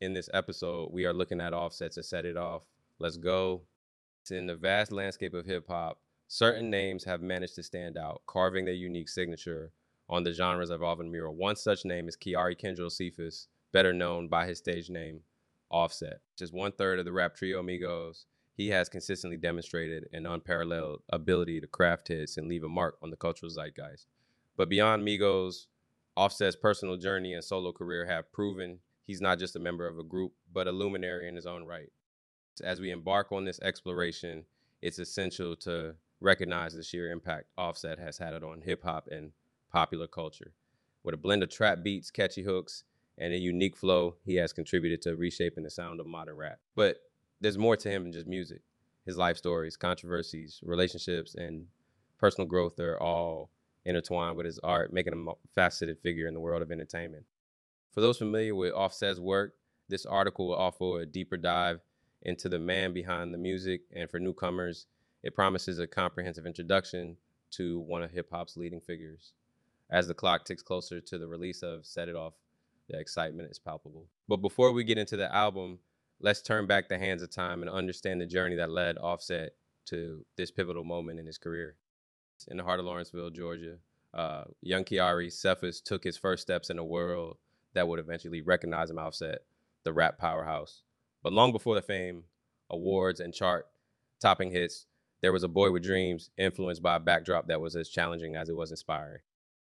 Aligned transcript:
in 0.00 0.12
this 0.12 0.28
episode, 0.32 0.90
we 0.92 1.04
are 1.04 1.12
looking 1.12 1.40
at 1.40 1.52
offsets 1.52 1.96
to 1.96 2.02
set 2.02 2.24
it 2.24 2.36
off. 2.36 2.62
Let's 2.98 3.16
go. 3.16 3.62
In 4.30 4.46
the 4.46 4.56
vast 4.56 4.92
landscape 4.92 5.34
of 5.34 5.46
hip 5.46 5.66
hop, 5.68 6.00
certain 6.26 6.70
names 6.70 7.04
have 7.04 7.22
managed 7.22 7.54
to 7.54 7.62
stand 7.62 7.96
out, 7.96 8.22
carving 8.26 8.64
their 8.64 8.74
unique 8.74 9.08
signature 9.08 9.72
on 10.08 10.22
the 10.22 10.32
genre's 10.32 10.70
evolving 10.70 11.10
mural. 11.10 11.34
One 11.34 11.56
such 11.56 11.84
name 11.84 12.08
is 12.08 12.16
Kiari 12.16 12.58
Kendrell 12.58 12.92
Cephus, 12.92 13.48
better 13.72 13.92
known 13.92 14.28
by 14.28 14.46
his 14.46 14.58
stage 14.58 14.90
name, 14.90 15.20
Offset. 15.70 16.20
Just 16.36 16.52
one 16.52 16.72
third 16.72 16.98
of 16.98 17.04
the 17.04 17.12
rap 17.12 17.34
trio 17.34 17.62
Migos, 17.62 18.24
he 18.54 18.68
has 18.68 18.88
consistently 18.88 19.36
demonstrated 19.36 20.08
an 20.12 20.26
unparalleled 20.26 21.02
ability 21.10 21.60
to 21.60 21.66
craft 21.66 22.08
hits 22.08 22.36
and 22.36 22.48
leave 22.48 22.64
a 22.64 22.68
mark 22.68 22.96
on 23.02 23.10
the 23.10 23.16
cultural 23.16 23.50
zeitgeist. 23.50 24.06
But 24.56 24.68
beyond 24.68 25.06
Migos, 25.06 25.66
Offset's 26.16 26.56
personal 26.56 26.96
journey 26.96 27.34
and 27.34 27.44
solo 27.44 27.72
career 27.72 28.06
have 28.06 28.32
proven 28.32 28.80
he's 29.08 29.20
not 29.22 29.38
just 29.38 29.56
a 29.56 29.58
member 29.58 29.88
of 29.88 29.98
a 29.98 30.04
group, 30.04 30.34
but 30.52 30.68
a 30.68 30.70
luminary 30.70 31.26
in 31.26 31.34
his 31.34 31.46
own 31.46 31.64
right. 31.64 31.90
As 32.62 32.78
we 32.78 32.90
embark 32.90 33.32
on 33.32 33.44
this 33.44 33.58
exploration, 33.60 34.44
it's 34.82 34.98
essential 34.98 35.56
to 35.56 35.94
recognize 36.20 36.74
the 36.74 36.82
sheer 36.82 37.10
impact 37.10 37.46
Offset 37.56 37.98
has 37.98 38.18
had 38.18 38.44
on 38.44 38.60
hip 38.60 38.84
hop 38.84 39.08
and 39.10 39.32
popular 39.72 40.06
culture. 40.06 40.52
With 41.02 41.14
a 41.14 41.18
blend 41.18 41.42
of 41.42 41.48
trap 41.48 41.82
beats, 41.82 42.10
catchy 42.10 42.42
hooks, 42.42 42.84
and 43.16 43.32
a 43.32 43.38
unique 43.38 43.76
flow, 43.76 44.16
he 44.24 44.34
has 44.36 44.52
contributed 44.52 45.00
to 45.02 45.16
reshaping 45.16 45.64
the 45.64 45.70
sound 45.70 46.00
of 46.00 46.06
modern 46.06 46.36
rap. 46.36 46.58
But 46.76 46.98
there's 47.40 47.58
more 47.58 47.76
to 47.76 47.90
him 47.90 48.02
than 48.02 48.12
just 48.12 48.26
music. 48.26 48.60
His 49.06 49.16
life 49.16 49.38
stories, 49.38 49.76
controversies, 49.76 50.60
relationships, 50.62 51.34
and 51.34 51.66
personal 52.18 52.46
growth 52.46 52.78
are 52.78 53.00
all 53.00 53.50
intertwined 53.86 54.36
with 54.36 54.44
his 54.44 54.58
art, 54.58 54.92
making 54.92 55.14
him 55.14 55.28
a 55.28 55.32
faceted 55.54 55.98
figure 56.02 56.26
in 56.26 56.34
the 56.34 56.40
world 56.40 56.60
of 56.60 56.70
entertainment. 56.70 57.24
For 57.98 58.02
those 58.02 58.18
familiar 58.18 58.54
with 58.54 58.72
Offset's 58.74 59.18
work, 59.18 59.56
this 59.88 60.06
article 60.06 60.46
will 60.46 60.54
offer 60.54 61.00
a 61.00 61.04
deeper 61.04 61.36
dive 61.36 61.80
into 62.22 62.48
the 62.48 62.60
man 62.60 62.92
behind 62.92 63.34
the 63.34 63.38
music, 63.38 63.80
and 63.92 64.08
for 64.08 64.20
newcomers, 64.20 64.86
it 65.24 65.34
promises 65.34 65.80
a 65.80 65.86
comprehensive 65.88 66.46
introduction 66.46 67.16
to 67.50 67.80
one 67.80 68.04
of 68.04 68.12
hip 68.12 68.28
hop's 68.30 68.56
leading 68.56 68.80
figures. 68.80 69.32
As 69.90 70.06
the 70.06 70.14
clock 70.14 70.44
ticks 70.44 70.62
closer 70.62 71.00
to 71.00 71.18
the 71.18 71.26
release 71.26 71.64
of 71.64 71.84
Set 71.84 72.08
It 72.08 72.14
Off, 72.14 72.34
the 72.88 73.00
excitement 73.00 73.50
is 73.50 73.58
palpable. 73.58 74.06
But 74.28 74.42
before 74.42 74.70
we 74.70 74.84
get 74.84 74.98
into 74.98 75.16
the 75.16 75.34
album, 75.34 75.80
let's 76.20 76.40
turn 76.40 76.68
back 76.68 76.88
the 76.88 76.98
hands 76.98 77.24
of 77.24 77.32
time 77.32 77.62
and 77.62 77.68
understand 77.68 78.20
the 78.20 78.26
journey 78.26 78.54
that 78.54 78.70
led 78.70 78.96
Offset 78.98 79.56
to 79.86 80.24
this 80.36 80.52
pivotal 80.52 80.84
moment 80.84 81.18
in 81.18 81.26
his 81.26 81.38
career. 81.38 81.74
In 82.46 82.58
the 82.58 82.62
heart 82.62 82.78
of 82.78 82.86
Lawrenceville, 82.86 83.30
Georgia, 83.30 83.78
uh, 84.14 84.44
young 84.62 84.84
Kiari 84.84 85.32
Cephus 85.32 85.80
took 85.80 86.04
his 86.04 86.16
first 86.16 86.42
steps 86.42 86.70
in 86.70 86.78
a 86.78 86.84
world 86.84 87.38
that 87.74 87.88
would 87.88 87.98
eventually 87.98 88.40
recognize 88.40 88.90
him 88.90 88.98
Offset, 88.98 89.40
the 89.84 89.92
rap 89.92 90.18
powerhouse. 90.18 90.82
But 91.22 91.32
long 91.32 91.52
before 91.52 91.74
the 91.74 91.82
fame, 91.82 92.24
awards, 92.70 93.20
and 93.20 93.34
chart 93.34 93.66
topping 94.20 94.50
hits, 94.50 94.86
there 95.20 95.32
was 95.32 95.42
a 95.42 95.48
boy 95.48 95.70
with 95.70 95.82
dreams 95.82 96.30
influenced 96.38 96.82
by 96.82 96.96
a 96.96 97.00
backdrop 97.00 97.48
that 97.48 97.60
was 97.60 97.74
as 97.74 97.88
challenging 97.88 98.36
as 98.36 98.48
it 98.48 98.56
was 98.56 98.70
inspiring. 98.70 99.20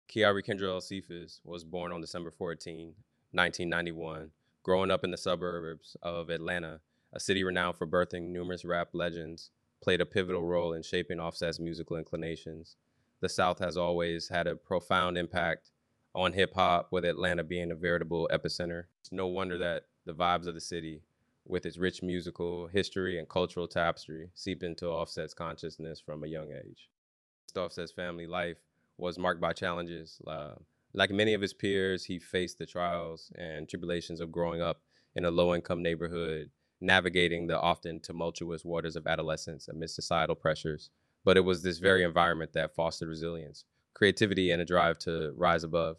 Kiari 0.09 0.43
Kendrell 0.43 0.81
Cephus 0.81 1.39
was 1.43 1.63
born 1.63 1.91
on 1.91 2.01
December 2.01 2.31
14, 2.31 2.95
1991, 3.31 4.31
growing 4.63 4.91
up 4.91 5.03
in 5.03 5.11
the 5.11 5.17
suburbs 5.17 5.95
of 6.01 6.29
Atlanta, 6.29 6.81
a 7.13 7.19
city 7.19 7.43
renowned 7.43 7.77
for 7.77 7.87
birthing 7.87 8.29
numerous 8.29 8.65
rap 8.65 8.89
legends, 8.93 9.51
played 9.81 10.01
a 10.01 10.05
pivotal 10.05 10.43
role 10.43 10.73
in 10.73 10.83
shaping 10.83 11.19
Offset's 11.19 11.59
musical 11.59 11.95
inclinations. 11.95 12.75
The 13.21 13.29
South 13.29 13.59
has 13.59 13.77
always 13.77 14.29
had 14.29 14.47
a 14.47 14.55
profound 14.55 15.17
impact 15.17 15.71
on 16.15 16.33
hip 16.33 16.53
hop, 16.55 16.91
with 16.91 17.05
Atlanta 17.05 17.43
being 17.43 17.71
a 17.71 17.75
veritable 17.75 18.29
epicenter. 18.31 18.85
It's 19.01 19.11
no 19.11 19.27
wonder 19.27 19.57
that 19.57 19.85
the 20.05 20.13
vibes 20.13 20.47
of 20.47 20.55
the 20.55 20.61
city, 20.61 21.03
with 21.45 21.65
its 21.65 21.77
rich 21.77 22.01
musical 22.01 22.67
history 22.67 23.19
and 23.19 23.29
cultural 23.29 23.67
tapestry, 23.67 24.29
seep 24.33 24.63
into 24.63 24.87
Offset's 24.87 25.33
consciousness 25.33 25.99
from 25.99 26.23
a 26.23 26.27
young 26.27 26.51
age. 26.51 26.89
Offset's 27.55 27.91
family 27.91 28.27
life 28.27 28.57
was 28.97 29.17
marked 29.17 29.41
by 29.41 29.53
challenges. 29.53 30.21
Uh, 30.27 30.55
like 30.93 31.11
many 31.11 31.33
of 31.33 31.41
his 31.41 31.53
peers, 31.53 32.05
he 32.05 32.19
faced 32.19 32.57
the 32.57 32.65
trials 32.65 33.31
and 33.35 33.67
tribulations 33.67 34.19
of 34.19 34.31
growing 34.31 34.61
up 34.61 34.81
in 35.15 35.25
a 35.25 35.31
low 35.31 35.55
income 35.55 35.81
neighborhood, 35.81 36.49
navigating 36.81 37.47
the 37.47 37.59
often 37.59 37.99
tumultuous 37.99 38.63
waters 38.65 38.95
of 38.95 39.07
adolescence 39.07 39.67
amidst 39.67 39.95
societal 39.95 40.35
pressures. 40.35 40.89
But 41.23 41.37
it 41.37 41.41
was 41.41 41.61
this 41.61 41.79
very 41.79 42.03
environment 42.03 42.53
that 42.53 42.73
fostered 42.73 43.09
resilience, 43.09 43.65
creativity 43.99 44.49
and 44.49 44.61
a 44.61 44.65
drive 44.65 44.97
to 44.97 45.33
rise 45.35 45.65
above. 45.65 45.97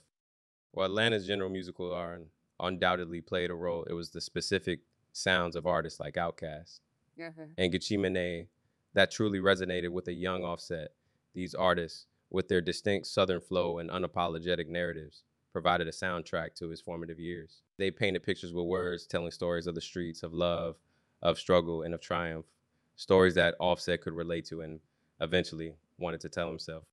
While 0.73 0.87
Atlanta's 0.87 1.27
general 1.27 1.51
musical 1.51 1.93
art 1.93 2.27
undoubtedly 2.59 3.21
played 3.21 3.51
a 3.51 3.55
role, 3.55 3.85
it 3.91 3.93
was 3.93 4.09
the 4.09 4.23
specific 4.23 4.81
sounds 5.13 5.55
of 5.55 5.67
artists 5.67 6.01
like 6.01 6.15
Outkast 6.15 6.81
uh-huh. 7.21 7.43
and 7.59 7.71
Gucci 7.71 8.01
Mane 8.01 8.47
that 8.95 9.11
truly 9.11 9.39
resonated 9.39 9.91
with 9.91 10.09
a 10.09 10.15
young 10.15 10.45
Offset. 10.45 10.95
These 11.35 11.55
artists, 11.55 12.07
with 12.31 12.49
their 12.49 12.63
distinct 12.63 13.07
Southern 13.07 13.43
flow 13.43 13.77
and 13.77 13.91
unapologetic 13.91 14.67
narratives, 14.67 15.23
provided 15.53 15.87
a 15.87 15.93
soundtrack 15.93 16.55
to 16.55 16.71
his 16.71 16.81
formative 16.81 17.21
years. 17.21 17.61
They 17.77 17.91
painted 17.91 18.23
pictures 18.23 18.55
with 18.55 18.65
words, 18.65 19.07
telling 19.07 19.31
stories 19.31 19.67
of 19.67 19.75
the 19.75 19.83
streets, 19.83 20.23
of 20.23 20.33
love, 20.33 20.77
of 21.21 21.39
struggle, 21.39 21.83
and 21.83 21.93
of 21.93 22.01
triumph. 22.01 22.47
Stories 22.97 23.35
that 23.35 23.57
Offset 23.61 24.01
could 24.01 24.15
relate 24.15 24.47
to 24.47 24.63
and 24.63 24.81
eventually 25.21 25.75
wanted 25.99 26.21
to 26.23 26.31
tell 26.31 26.49
himself. 26.49 26.85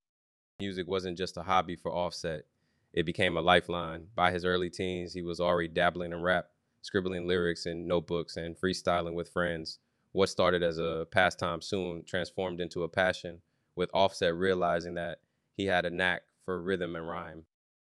Music 0.60 0.88
wasn't 0.88 1.16
just 1.16 1.38
a 1.38 1.44
hobby 1.44 1.76
for 1.76 1.92
Offset, 1.92 2.44
it 2.92 3.06
became 3.06 3.38
a 3.38 3.42
lifeline. 3.42 4.08
By 4.16 4.32
his 4.32 4.44
early 4.44 4.72
teens, 4.72 5.14
he 5.14 5.22
was 5.22 5.40
already 5.40 5.68
dabbling 5.68 6.14
in 6.14 6.24
rap, 6.24 6.50
scribbling 6.82 7.28
lyrics 7.28 7.68
in 7.68 7.88
notebooks, 7.88 8.38
and 8.38 8.58
freestyling 8.58 9.14
with 9.14 9.30
friends. 9.30 9.78
What 10.14 10.30
started 10.30 10.64
as 10.64 10.80
a 10.80 11.06
pastime 11.12 11.62
soon 11.62 12.04
transformed 12.06 12.60
into 12.60 12.82
a 12.82 12.90
passion, 12.90 13.42
with 13.76 13.92
Offset 13.94 14.34
realizing 14.34 14.96
that 14.96 15.20
he 15.54 15.68
had 15.68 15.86
a 15.86 15.92
knack 15.92 16.24
for 16.44 16.60
rhythm 16.60 16.96
and 16.96 17.08
rhyme. 17.08 17.44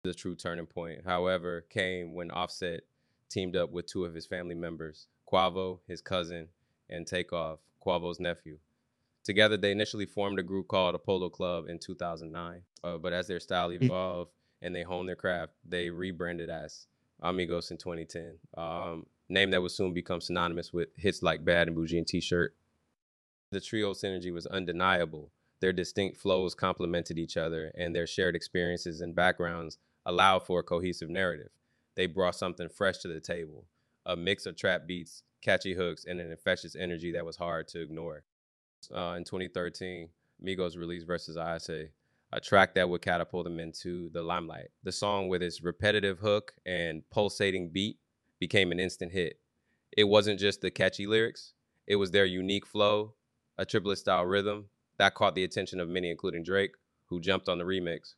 The 0.02 0.16
true 0.16 0.34
turning 0.34 0.66
point, 0.66 1.02
however, 1.06 1.62
came 1.70 2.16
when 2.16 2.32
Offset 2.32 2.82
teamed 3.30 3.56
up 3.56 3.72
with 3.72 3.86
two 3.86 4.04
of 4.04 4.16
his 4.16 4.26
family 4.26 4.56
members, 4.56 5.06
Quavo, 5.32 5.82
his 5.88 6.02
cousin, 6.02 6.48
and 6.90 7.06
Takeoff, 7.06 7.60
Quavo's 7.86 8.20
nephew. 8.20 8.58
Together, 9.28 9.58
they 9.58 9.74
initially 9.74 10.06
formed 10.06 10.40
a 10.40 10.44
group 10.44 10.70
called 10.70 10.96
Apollo 10.96 11.32
Club 11.32 11.68
in 11.68 11.80
2009. 11.80 12.62
Uh, 12.82 12.98
but 12.98 13.12
as 13.12 13.28
their 13.28 13.42
style 13.42 13.72
mm. 13.72 13.84
evolved 13.84 14.32
and 14.62 14.74
they 14.74 14.84
honed 14.84 15.10
their 15.10 15.18
craft, 15.18 15.52
they 15.68 15.90
rebranded 15.90 16.50
as 16.50 16.88
Amigos 17.22 17.70
in 17.70 17.76
2010. 17.76 18.38
Um, 18.58 19.06
name 19.28 19.52
that 19.52 19.62
would 19.62 19.72
soon 19.72 19.94
become 19.94 20.22
synonymous 20.22 20.72
with 20.72 20.88
hits 20.96 21.22
like 21.22 21.44
Bad 21.44 21.68
and 21.68 21.76
Bougie 21.76 21.98
and 21.98 22.08
T-shirt. 22.08 22.56
The 23.52 23.60
trio 23.60 23.92
synergy 23.92 24.32
was 24.32 24.46
undeniable. 24.46 25.30
Their 25.60 25.74
distinct 25.74 26.16
flows 26.16 26.56
complemented 26.56 27.20
each 27.20 27.36
other, 27.36 27.74
and 27.78 27.94
their 27.94 28.08
shared 28.08 28.34
experiences 28.34 29.02
and 29.02 29.14
backgrounds 29.14 29.78
allowed 30.06 30.46
for 30.46 30.62
a 30.62 30.64
cohesive 30.64 31.10
narrative. 31.10 31.50
They 31.96 32.06
brought 32.06 32.36
something 32.36 32.70
fresh 32.70 33.00
to 33.00 33.10
the 33.10 33.20
table, 33.20 33.66
a 34.06 34.16
mix 34.16 34.46
of 34.46 34.56
trap 34.56 34.88
beats, 34.88 35.24
catchy 35.42 35.74
hooks, 35.74 36.06
and 36.06 36.22
an 36.22 36.32
infectious 36.32 36.78
energy 36.78 37.12
that 37.12 37.26
was 37.26 37.36
hard 37.36 37.68
to 37.70 37.82
ignore 37.82 38.24
uh, 38.96 39.16
in 39.18 39.24
2013, 39.24 40.10
Migos 40.44 40.78
released 40.78 41.08
Versace, 41.08 41.90
a 42.32 42.40
track 42.40 42.76
that 42.76 42.90
would 42.90 43.02
catapult 43.02 43.46
them 43.46 43.60
into 43.60 44.10
the 44.10 44.22
limelight. 44.22 44.70
The 44.84 44.92
song, 44.92 45.30
with 45.30 45.42
its 45.42 45.64
repetitive 45.64 46.20
hook 46.20 46.54
and 46.66 47.04
pulsating 47.10 47.70
beat, 47.70 47.98
became 48.40 48.72
an 48.72 48.80
instant 48.80 49.12
hit. 49.12 49.40
It 49.96 50.06
wasn't 50.06 50.40
just 50.40 50.62
the 50.62 50.70
catchy 50.70 51.08
lyrics, 51.08 51.54
it 51.88 51.96
was 51.96 52.12
their 52.12 52.26
unique 52.26 52.66
flow, 52.66 53.14
a 53.58 53.66
triplet 53.66 53.98
style 53.98 54.26
rhythm 54.26 54.66
that 54.98 55.16
caught 55.16 55.36
the 55.36 55.44
attention 55.44 55.80
of 55.80 55.88
many, 55.88 56.12
including 56.12 56.44
Drake, 56.44 56.76
who 57.06 57.22
jumped 57.22 57.48
on 57.48 57.58
the 57.58 57.64
remix. 57.64 58.16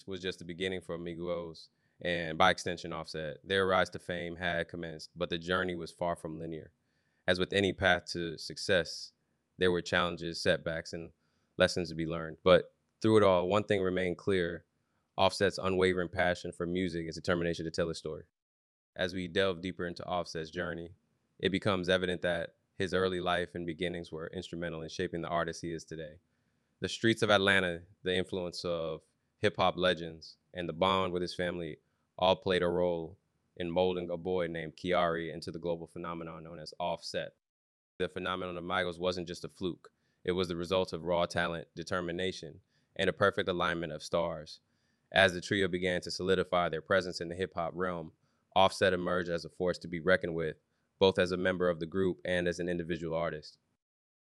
It 0.00 0.10
was 0.10 0.20
just 0.20 0.38
the 0.38 0.44
beginning 0.44 0.80
for 0.80 0.98
Migos 0.98 1.68
and 2.02 2.38
by 2.38 2.50
extension 2.50 2.92
Offset. 2.92 3.38
Their 3.44 3.66
rise 3.66 3.90
to 3.90 3.98
fame 3.98 4.36
had 4.36 4.68
commenced, 4.68 5.10
but 5.16 5.30
the 5.30 5.38
journey 5.38 5.74
was 5.74 5.90
far 5.90 6.16
from 6.16 6.38
linear. 6.38 6.70
As 7.26 7.38
with 7.38 7.52
any 7.52 7.72
path 7.72 8.04
to 8.12 8.38
success, 8.38 9.12
there 9.58 9.70
were 9.70 9.82
challenges, 9.82 10.40
setbacks, 10.40 10.92
and 10.92 11.10
lessons 11.56 11.88
to 11.88 11.94
be 11.94 12.06
learned. 12.06 12.38
But 12.42 12.72
through 13.00 13.18
it 13.18 13.22
all, 13.22 13.48
one 13.48 13.64
thing 13.64 13.82
remained 13.82 14.18
clear 14.18 14.64
Offset's 15.16 15.58
unwavering 15.58 16.08
passion 16.08 16.52
for 16.52 16.66
music 16.66 17.06
is 17.08 17.14
determination 17.14 17.64
to 17.64 17.70
tell 17.70 17.90
a 17.90 17.94
story. 17.94 18.24
As 18.96 19.14
we 19.14 19.28
delve 19.28 19.60
deeper 19.60 19.86
into 19.86 20.04
Offset's 20.04 20.50
journey, 20.50 20.90
it 21.38 21.50
becomes 21.50 21.88
evident 21.88 22.22
that 22.22 22.54
his 22.76 22.94
early 22.94 23.20
life 23.20 23.54
and 23.54 23.66
beginnings 23.66 24.10
were 24.10 24.30
instrumental 24.34 24.82
in 24.82 24.88
shaping 24.88 25.22
the 25.22 25.28
artist 25.28 25.62
he 25.62 25.72
is 25.72 25.84
today. 25.84 26.14
The 26.80 26.88
streets 26.88 27.22
of 27.22 27.30
Atlanta, 27.30 27.82
the 28.02 28.14
influence 28.14 28.64
of 28.64 29.02
hip 29.40 29.56
hop 29.56 29.76
legends, 29.76 30.36
and 30.52 30.68
the 30.68 30.72
bond 30.72 31.12
with 31.12 31.22
his 31.22 31.34
family 31.34 31.78
all 32.18 32.36
played 32.36 32.62
a 32.62 32.68
role 32.68 33.16
in 33.56 33.70
molding 33.70 34.10
a 34.10 34.16
boy 34.16 34.48
named 34.48 34.76
Kiari 34.76 35.32
into 35.32 35.50
the 35.50 35.58
global 35.58 35.86
phenomenon 35.86 36.44
known 36.44 36.58
as 36.58 36.74
Offset. 36.80 37.34
The 37.98 38.08
phenomenon 38.08 38.56
of 38.56 38.64
Migos 38.64 38.98
wasn't 38.98 39.28
just 39.28 39.44
a 39.44 39.48
fluke, 39.48 39.90
it 40.24 40.32
was 40.32 40.48
the 40.48 40.56
result 40.56 40.92
of 40.92 41.04
raw 41.04 41.26
talent, 41.26 41.68
determination, 41.76 42.60
and 42.96 43.08
a 43.08 43.12
perfect 43.12 43.48
alignment 43.48 43.92
of 43.92 44.02
stars. 44.02 44.60
As 45.12 45.32
the 45.32 45.40
trio 45.40 45.68
began 45.68 46.00
to 46.00 46.10
solidify 46.10 46.70
their 46.70 46.80
presence 46.80 47.20
in 47.20 47.28
the 47.28 47.36
hip 47.36 47.52
hop 47.54 47.70
realm, 47.74 48.12
Offset 48.56 48.92
emerged 48.92 49.30
as 49.30 49.44
a 49.44 49.48
force 49.48 49.78
to 49.78 49.88
be 49.88 50.00
reckoned 50.00 50.34
with, 50.34 50.56
both 50.98 51.18
as 51.18 51.30
a 51.30 51.36
member 51.36 51.68
of 51.68 51.78
the 51.78 51.86
group 51.86 52.20
and 52.24 52.48
as 52.48 52.58
an 52.58 52.68
individual 52.68 53.16
artist. 53.16 53.58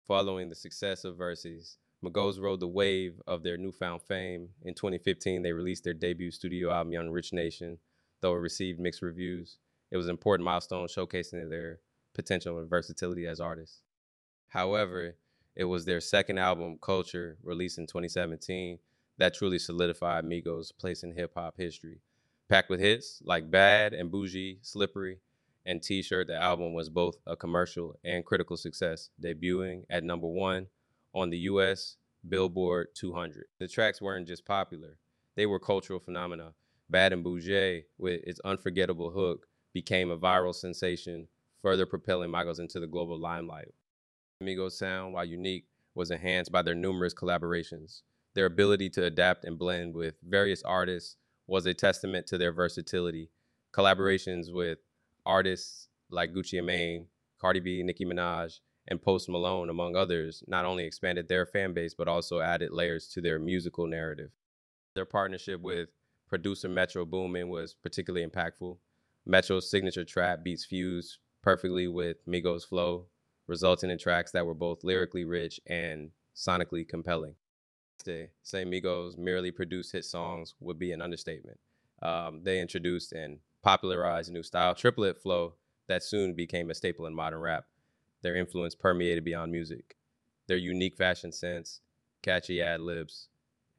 Following 0.07 0.49
the 0.49 0.55
success 0.55 1.05
of 1.05 1.17
Versace, 1.17 1.77
Migos 2.05 2.41
rode 2.41 2.61
the 2.61 2.69
wave 2.69 3.21
of 3.27 3.43
their 3.43 3.57
newfound 3.57 4.03
fame. 4.03 4.51
In 4.63 4.75
2015, 4.75 5.43
they 5.43 5.53
released 5.53 5.83
their 5.83 5.95
debut 5.95 6.31
studio 6.31 6.71
album, 6.71 6.93
Young 6.93 7.11
Rich 7.11 7.33
Nation. 7.33 7.79
Though 8.21 8.35
it 8.35 8.41
received 8.41 8.79
mixed 8.79 9.03
reviews, 9.03 9.59
it 9.91 9.97
was 9.97 10.07
an 10.07 10.13
important 10.13 10.45
milestone 10.45 10.87
showcasing 10.87 11.49
their 11.49 11.81
potential 12.17 12.59
and 12.59 12.69
versatility 12.69 13.27
as 13.27 13.39
artists. 13.39 13.83
However, 14.49 15.15
it 15.55 15.65
was 15.65 15.85
their 15.85 16.01
second 16.01 16.39
album, 16.39 16.79
Culture, 16.81 17.37
released 17.43 17.79
in 17.79 17.87
2017, 17.87 18.79
that 19.19 19.35
truly 19.35 19.59
solidified 19.59 20.25
Migos' 20.25 20.77
place 20.77 21.03
in 21.03 21.13
hip 21.15 21.33
hop 21.35 21.57
history. 21.57 22.01
Packed 22.49 22.71
with 22.71 22.81
hits 22.81 23.23
like 23.25 23.51
Bad 23.51 23.93
and 23.93 24.11
Bougie, 24.11 24.59
Slippery, 24.63 25.21
and 25.65 25.83
T 25.83 26.03
shirt, 26.03 26.29
the 26.29 26.37
album 26.37 26.75
was 26.75 26.89
both 26.89 27.17
a 27.27 27.37
commercial 27.37 27.99
and 28.05 28.25
critical 28.25 28.57
success, 28.57 29.11
debuting 29.23 29.85
at 29.91 30.05
number 30.05 30.29
one 30.29 30.67
on 31.15 31.31
the 31.31 31.39
US 31.39 31.97
Billboard 32.29 32.89
200. 32.95 33.47
The 33.59 33.69
tracks 33.69 34.01
weren't 34.01 34.29
just 34.29 34.45
popular, 34.45 34.99
they 35.35 35.47
were 35.47 35.61
cultural 35.61 36.01
phenomena. 36.01 36.55
Bad 36.89 37.13
and 37.13 37.25
Bougie, 37.25 37.85
with 37.99 38.21
its 38.25 38.41
unforgettable 38.45 39.11
hook, 39.11 39.49
became 39.73 40.11
a 40.11 40.19
viral 40.19 40.55
sensation, 40.55 41.29
further 41.63 41.87
propelling 41.87 42.31
Migos 42.31 42.61
into 42.61 42.81
the 42.81 42.87
global 42.87 43.19
limelight. 43.19 43.73
Migos' 44.43 44.73
sound, 44.73 45.15
while 45.15 45.25
unique, 45.25 45.67
was 45.95 46.11
enhanced 46.11 46.53
by 46.53 46.63
their 46.63 46.75
numerous 46.75 47.15
collaborations. 47.15 48.03
Their 48.35 48.47
ability 48.47 48.91
to 48.91 49.05
adapt 49.05 49.45
and 49.45 49.59
blend 49.59 49.95
with 49.95 50.15
various 50.23 50.63
artists 50.63 51.17
was 51.47 51.65
a 51.65 51.73
testament 51.73 52.27
to 52.27 52.39
their 52.39 52.53
versatility. 52.53 53.31
Collaborations 53.73 54.53
with 54.53 54.79
artists 55.25 55.89
like 56.11 56.35
Gucci 56.35 56.63
Mane, 56.63 57.07
Cardi 57.41 57.61
B, 57.61 57.83
Nicki 57.83 58.05
Minaj, 58.05 58.61
and 58.89 59.03
Post 59.03 59.29
Malone, 59.29 59.71
among 59.71 59.97
others, 59.97 60.45
not 60.47 60.65
only 60.65 60.85
expanded 60.85 61.29
their 61.29 61.47
fan 61.47 61.73
base, 61.73 61.95
but 61.95 62.09
also 62.09 62.41
added 62.41 62.71
layers 62.73 63.09
to 63.09 63.21
their 63.21 63.39
musical 63.39 63.87
narrative. 63.87 64.31
Their 64.95 65.07
partnership 65.07 65.61
with 65.61 65.89
producer 66.29 66.69
Metro 66.69 67.05
Boomin 67.05 67.49
was 67.49 67.75
particularly 67.75 68.27
impactful. 68.27 68.77
Metro's 69.25 69.71
signature 69.71 70.05
trap 70.05 70.45
beats 70.45 70.65
fused 70.65 71.19
perfectly 71.47 71.87
with 71.87 72.17
Migos' 72.27 72.67
flow, 72.67 73.07
resulting 73.47 73.89
in 73.89 73.99
tracks 73.99 74.33
that 74.33 74.45
were 74.45 74.53
both 74.53 74.83
lyrically 74.83 75.25
rich 75.25 75.61
and 75.69 76.11
sonically 76.35 76.87
compelling. 76.87 77.37
To 78.05 78.27
say 78.43 78.65
Migos 78.65 79.17
merely 79.17 79.53
produced 79.53 79.93
hit 79.93 80.05
songs 80.05 80.57
would 80.59 80.77
be 80.77 80.91
an 80.91 81.01
understatement. 81.01 81.61
Um, 82.03 82.41
they 82.43 82.61
introduced 82.61 83.13
and 83.13 83.39
popularized 83.63 84.29
a 84.29 84.33
new 84.33 84.43
style, 84.43 84.75
triplet 84.75 85.23
flow, 85.23 85.55
that 85.87 86.03
soon 86.03 86.35
became 86.35 86.69
a 86.69 86.75
staple 86.75 87.07
in 87.07 87.15
modern 87.15 87.39
rap. 87.39 87.67
Their 88.23 88.35
influence 88.35 88.75
permeated 88.75 89.25
beyond 89.25 89.53
music. 89.53 89.97
Their 90.49 90.57
unique 90.57 90.97
fashion 90.97 91.31
sense, 91.31 91.81
catchy 92.23 92.61
ad 92.61 92.81
libs, 92.81 93.29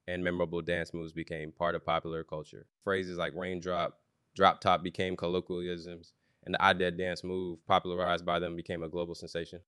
and 0.07 0.23
memorable 0.23 0.61
dance 0.61 0.93
moves 0.93 1.11
became 1.11 1.51
part 1.51 1.75
of 1.75 1.85
popular 1.85 2.23
culture. 2.23 2.65
Phrases 2.85 3.17
like 3.17 3.35
raindrop, 3.35 3.99
drop 4.37 4.61
top 4.61 4.83
became 4.83 5.17
colloquialisms, 5.17 6.13
and 6.47 6.53
the 6.53 6.63
I 6.63 6.71
Dead 6.71 6.97
dance 6.97 7.25
move, 7.25 7.59
popularized 7.67 8.25
by 8.25 8.39
them, 8.39 8.55
became 8.55 8.81
a 8.81 8.87
global 8.89 9.13
sensation. 9.13 9.59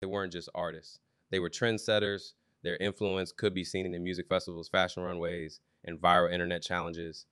They 0.00 0.08
weren't 0.08 0.32
just 0.32 0.48
artists, 0.54 0.98
they 1.30 1.38
were 1.38 1.48
trendsetters. 1.48 2.32
Their 2.62 2.76
influence 2.78 3.30
could 3.30 3.54
be 3.54 3.62
seen 3.62 3.94
in 3.94 4.02
music 4.02 4.26
festivals, 4.28 4.68
fashion 4.68 5.04
runways, 5.04 5.60
and 5.84 6.00
viral 6.00 6.32
internet 6.32 6.62
challenges. 6.62 7.26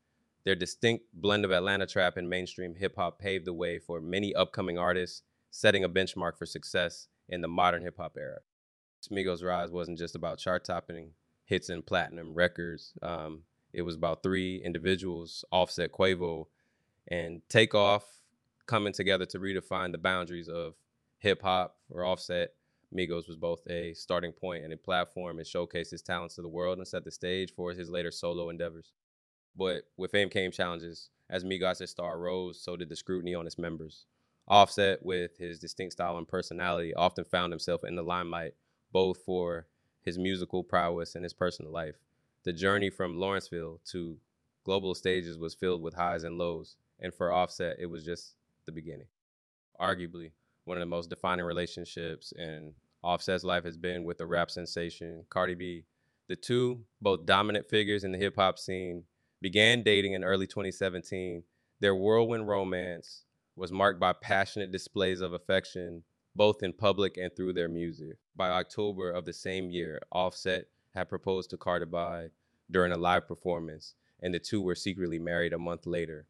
Their 0.44 0.55
distinct 0.55 1.06
blend 1.12 1.44
of 1.44 1.50
Atlanta 1.50 1.87
trap 1.87 2.17
and 2.17 2.31
mainstream 2.31 2.76
hip 2.76 2.94
hop 2.94 3.19
paved 3.19 3.44
the 3.44 3.52
way 3.52 3.81
for 3.81 4.00
many 4.00 4.32
upcoming 4.32 4.79
artists, 4.79 5.23
setting 5.50 5.82
a 5.82 5.88
benchmark 5.88 6.38
for 6.38 6.46
success 6.46 7.08
in 7.29 7.41
the 7.41 7.49
modern 7.49 7.82
hip 7.82 7.96
hop 7.96 8.17
era. 8.17 8.38
Migos' 9.11 9.43
rise 9.43 9.73
wasn't 9.73 9.99
just 9.99 10.14
about 10.14 10.38
chart 10.38 10.64
topping 10.64 11.11
hits 11.46 11.69
and 11.69 11.85
platinum 11.85 12.32
records. 12.32 12.93
Um, 13.02 13.43
it 13.73 13.82
was 13.82 13.96
about 13.96 14.23
three 14.23 14.62
individuals, 14.64 15.44
Offset, 15.50 15.91
Quavo, 15.91 16.46
and 17.08 17.43
Takeoff, 17.49 18.05
coming 18.67 18.93
together 18.93 19.27
to 19.27 19.39
redefine 19.39 19.93
the 19.93 19.99
boundaries 19.99 20.49
of 20.49 20.75
hip 21.19 21.43
hop 21.43 21.77
or 21.91 22.05
Offset. 22.05 22.55
Migos 22.95 23.27
was 23.27 23.37
both 23.37 23.67
a 23.69 23.93
starting 23.95 24.33
point 24.33 24.65
and 24.65 24.73
a 24.73 24.77
platform 24.77 25.39
and 25.39 25.47
showcased 25.47 25.91
his 25.91 26.03
talents 26.03 26.37
to 26.37 26.43
the 26.43 26.49
world 26.49 26.79
and 26.79 26.87
set 26.87 27.05
the 27.05 27.11
stage 27.11 27.53
for 27.53 27.73
his 27.73 27.91
later 27.91 28.11
solo 28.11 28.51
endeavors. 28.51 28.93
But 29.57 29.83
with 29.97 30.13
fame 30.13 30.31
came 30.31 30.51
challenges. 30.51 31.11
As 31.29 31.45
Migos' 31.45 31.89
star 31.89 32.19
rose, 32.19 32.61
so 32.63 32.77
did 32.77 32.89
the 32.89 32.97
scrutiny 32.97 33.35
on 33.35 33.47
its 33.47 33.59
members. 33.59 34.07
Offset, 34.47 35.05
with 35.05 35.39
his 35.39 35.59
distinct 35.59 35.95
style 35.95 36.19
and 36.19 36.29
personality, 36.29 36.95
often 36.95 37.25
found 37.25 37.53
himself 37.53 37.83
in 37.83 37.97
the 37.97 38.03
limelight, 38.03 38.55
both 38.93 39.19
for 39.25 39.67
his 40.03 40.19
musical 40.19 40.63
prowess 40.63 41.15
and 41.15 41.25
his 41.25 41.33
personal 41.33 41.73
life. 41.73 41.97
The 42.45 42.53
journey 42.53 42.91
from 42.91 43.17
Lawrenceville 43.17 43.81
to 43.87 44.19
global 44.65 44.95
stages 44.95 45.39
was 45.39 45.55
filled 45.55 45.81
with 45.81 45.95
highs 45.95 46.25
and 46.25 46.37
lows, 46.37 46.77
and 47.01 47.15
for 47.15 47.33
Offset, 47.33 47.77
it 47.79 47.87
was 47.87 48.05
just 48.05 48.37
the 48.67 48.73
beginning. 48.73 49.07
Arguably, 49.81 50.33
one 50.65 50.77
of 50.77 50.81
the 50.81 50.87
most 50.87 51.11
defining 51.11 51.45
relationships 51.45 52.33
in 52.37 52.73
Offset's 53.03 53.45
life 53.45 53.65
has 53.65 53.77
been 53.77 54.05
with 54.05 54.19
the 54.19 54.27
rap 54.27 54.51
sensation 54.51 55.25
Cardi 55.29 55.55
B. 55.55 55.85
The 56.29 56.37
two, 56.37 56.85
both 57.03 57.27
dominant 57.27 57.69
figures 57.69 58.03
in 58.03 58.13
the 58.13 58.19
hip 58.19 58.37
hop 58.37 58.59
scene, 58.59 59.05
began 59.43 59.83
dating 59.83 60.15
in 60.15 60.25
early 60.25 60.47
2017. 60.47 61.43
Their 61.81 61.95
whirlwind 61.95 62.49
romance 62.49 63.25
was 63.57 63.71
marked 63.71 64.01
by 64.01 64.15
passionate 64.15 64.73
displays 64.73 65.21
of 65.21 65.35
affection, 65.35 66.03
both 66.35 66.63
in 66.63 66.73
public 66.73 67.19
and 67.19 67.31
through 67.37 67.53
their 67.53 67.69
music. 67.69 68.17
By 68.35 68.49
October 68.49 69.11
of 69.11 69.27
the 69.27 69.35
same 69.35 69.71
year, 69.71 70.01
Offset 70.11 70.65
had 70.94 71.11
proposed 71.11 71.51
to 71.51 71.59
Cardi 71.59 71.85
B 71.85 72.29
during 72.71 72.93
a 72.93 72.97
live 72.97 73.29
performance, 73.29 73.94
and 74.23 74.33
the 74.33 74.39
two 74.39 74.63
were 74.63 74.75
secretly 74.75 75.19
married 75.19 75.53
a 75.53 75.59
month 75.59 75.87
later. 75.87 76.27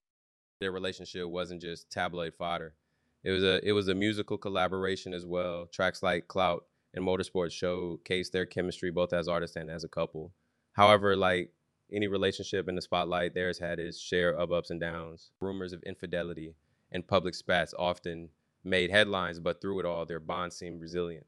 Their 0.61 0.73
relationship 0.73 1.29
wasn't 1.29 1.63
just 1.63 1.91
tabloid 1.91 2.35
fodder. 2.35 2.75
It 3.23 3.31
was 3.31 3.43
a 3.43 3.67
it 3.67 3.73
was 3.73 3.89
a 3.89 3.95
musical 3.95 4.39
collaboration 4.39 5.15
as 5.15 5.25
well. 5.25 5.67
Tracks 5.67 6.03
like 6.03 6.29
Clout 6.29 6.67
and 6.93 7.05
Motorsport 7.05 7.51
showcased 7.51 8.31
their 8.31 8.47
chemistry 8.47 8.91
both 8.91 9.13
as 9.13 9.29
artists 9.29 9.57
and 9.57 9.71
as 9.71 9.85
a 9.85 9.89
couple. 9.89 10.33
However, 10.73 11.17
like 11.17 11.53
any 11.93 12.07
relationship 12.07 12.69
in 12.69 12.75
the 12.75 12.83
spotlight, 12.83 13.35
theirs 13.35 13.59
had 13.59 13.79
its 13.79 13.99
share 13.99 14.33
of 14.35 14.53
ups 14.53 14.71
and 14.71 14.81
downs. 14.81 15.31
Rumors 15.41 15.73
of 15.73 15.83
infidelity 15.85 16.55
and 16.93 17.07
public 17.07 17.35
spats 17.35 17.75
often 17.79 18.31
made 18.63 18.91
headlines, 18.91 19.41
but 19.41 19.61
through 19.61 19.81
it 19.81 19.87
all, 19.87 20.07
their 20.07 20.21
bond 20.21 20.53
seemed 20.53 20.81
resilient. 20.81 21.27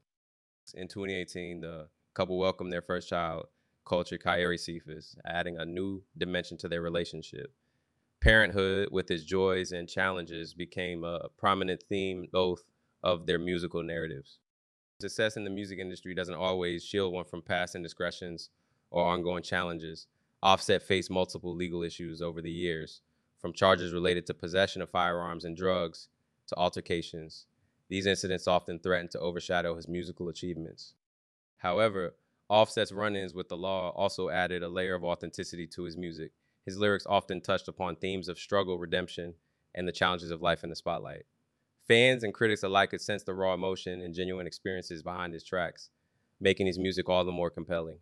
In 0.73 0.87
2018, 0.87 1.61
the 1.61 1.87
couple 2.13 2.37
welcomed 2.37 2.73
their 2.73 2.81
first 2.81 3.07
child, 3.09 3.47
Kulture 3.85 4.21
Kiari 4.21 4.59
Cephus, 4.59 5.15
adding 5.25 5.57
a 5.57 5.65
new 5.65 6.03
dimension 6.17 6.57
to 6.57 6.67
their 6.67 6.81
relationship. 6.81 7.53
Parenthood, 8.19 8.89
with 8.91 9.11
its 9.11 9.23
joys 9.23 9.71
and 9.71 9.87
challenges, 9.87 10.53
became 10.53 11.03
a 11.03 11.29
prominent 11.37 11.83
theme 11.87 12.27
both 12.31 12.63
of 13.03 13.25
their 13.25 13.37
musical 13.37 13.83
narratives. 13.83 14.39
Success 14.99 15.37
in 15.37 15.43
the 15.43 15.49
music 15.49 15.77
industry 15.77 16.15
doesn't 16.15 16.33
always 16.33 16.83
shield 16.83 17.13
one 17.13 17.25
from 17.25 17.43
past 17.43 17.75
indiscretions 17.75 18.49
or 18.89 19.05
ongoing 19.05 19.43
challenges. 19.43 20.07
Offset 20.41 20.81
faced 20.81 21.11
multiple 21.11 21.55
legal 21.55 21.83
issues 21.83 22.21
over 22.21 22.41
the 22.41 22.51
years, 22.51 23.01
from 23.39 23.53
charges 23.53 23.93
related 23.93 24.25
to 24.25 24.33
possession 24.33 24.81
of 24.81 24.89
firearms 24.89 25.45
and 25.45 25.55
drugs 25.55 26.09
to 26.47 26.55
altercations. 26.55 27.45
These 27.89 28.07
incidents 28.07 28.47
often 28.47 28.79
threatened 28.79 29.11
to 29.11 29.19
overshadow 29.19 29.75
his 29.75 29.87
musical 29.87 30.27
achievements. 30.29 30.95
However, 31.57 32.15
Offset's 32.49 32.91
run 32.91 33.15
ins 33.15 33.33
with 33.33 33.49
the 33.49 33.57
law 33.57 33.91
also 33.91 34.29
added 34.29 34.63
a 34.63 34.69
layer 34.69 34.95
of 34.95 35.03
authenticity 35.03 35.67
to 35.67 35.83
his 35.83 35.97
music. 35.97 36.31
His 36.67 36.77
lyrics 36.77 37.05
often 37.07 37.39
touched 37.39 37.69
upon 37.69 37.95
themes 37.95 38.27
of 38.27 38.37
struggle, 38.37 38.77
redemption, 38.77 39.35
and 39.73 39.87
the 39.87 39.93
challenges 39.93 40.31
of 40.31 40.41
life 40.41 40.65
in 40.65 40.69
the 40.69 40.75
spotlight. 40.75 41.23
Fans 41.87 42.25
and 42.25 42.33
critics 42.33 42.61
alike 42.61 42.89
could 42.89 42.99
sense 42.99 43.23
the 43.23 43.33
raw 43.33 43.53
emotion 43.53 44.01
and 44.01 44.13
genuine 44.13 44.45
experiences 44.45 45.01
behind 45.01 45.31
his 45.31 45.45
tracks, 45.45 45.91
making 46.41 46.67
his 46.67 46.77
music 46.77 47.07
all 47.07 47.23
the 47.23 47.31
more 47.31 47.49
compelling. 47.49 47.99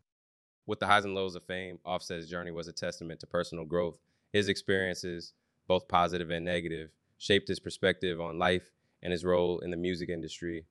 With 0.66 0.80
the 0.80 0.88
highs 0.88 1.06
and 1.06 1.14
lows 1.14 1.36
of 1.36 1.44
fame, 1.44 1.78
Offset's 1.86 2.28
journey 2.28 2.50
was 2.50 2.68
a 2.68 2.74
testament 2.74 3.20
to 3.20 3.28
personal 3.28 3.66
growth. 3.66 4.00
His 4.34 4.50
experiences, 4.50 5.34
both 5.68 5.88
positive 5.88 6.32
and 6.32 6.44
negative, 6.44 6.90
shaped 7.20 7.48
his 7.48 7.60
perspective 7.60 8.20
on 8.20 8.40
life 8.40 8.72
and 9.04 9.12
his 9.12 9.24
role 9.24 9.60
in 9.60 9.70
the 9.70 9.78
music 9.78 10.10
industry. 10.10 10.66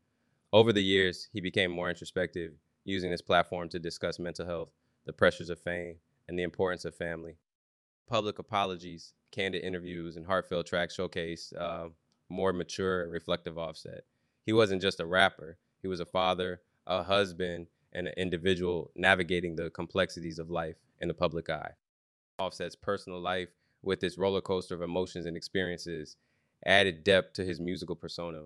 Over 0.53 0.73
the 0.73 0.83
years, 0.83 1.29
he 1.33 1.41
became 1.41 1.71
more 1.71 1.91
introspective, 1.91 2.55
using 2.85 3.13
his 3.13 3.23
platform 3.23 3.69
to 3.69 3.79
discuss 3.79 4.19
mental 4.19 4.47
health, 4.47 4.71
the 5.07 5.13
pressures 5.13 5.49
of 5.49 5.61
fame, 5.61 5.99
and 6.27 6.37
the 6.37 6.43
importance 6.43 6.85
of 6.85 6.97
family. 6.97 7.37
Public 8.09 8.39
apologies, 8.39 9.15
candid 9.31 9.65
interviews, 9.65 10.17
and 10.17 10.27
heartfelt 10.27 10.67
tracks 10.67 10.95
showcase 10.95 11.53
uh, 11.59 11.89
more 12.29 12.53
mature 12.53 13.03
and 13.03 13.13
reflective 13.13 13.59
Offset. 13.59 14.05
He 14.45 14.53
wasn't 14.53 14.83
just 14.83 15.01
a 15.01 15.07
rapper, 15.07 15.59
he 15.81 15.89
was 15.89 16.01
a 16.01 16.07
father, 16.07 16.61
a 16.87 17.03
husband, 17.03 17.67
and 17.93 18.09
an 18.09 18.15
individual 18.17 18.91
navigating 18.95 19.57
the 19.57 19.71
complexities 19.71 20.39
of 20.39 20.51
life 20.51 20.77
in 21.01 21.09
the 21.09 21.15
public 21.15 21.49
eye. 21.49 21.73
Offset's 22.39 22.77
personal 22.77 23.21
life, 23.21 23.49
with 23.83 24.03
its 24.03 24.19
roller 24.19 24.41
coaster 24.41 24.75
of 24.75 24.83
emotions 24.83 25.27
and 25.27 25.37
experiences, 25.37 26.17
added 26.67 27.05
depth 27.05 27.35
to 27.35 27.45
his 27.45 27.61
musical 27.61 27.97
persona. 27.97 28.45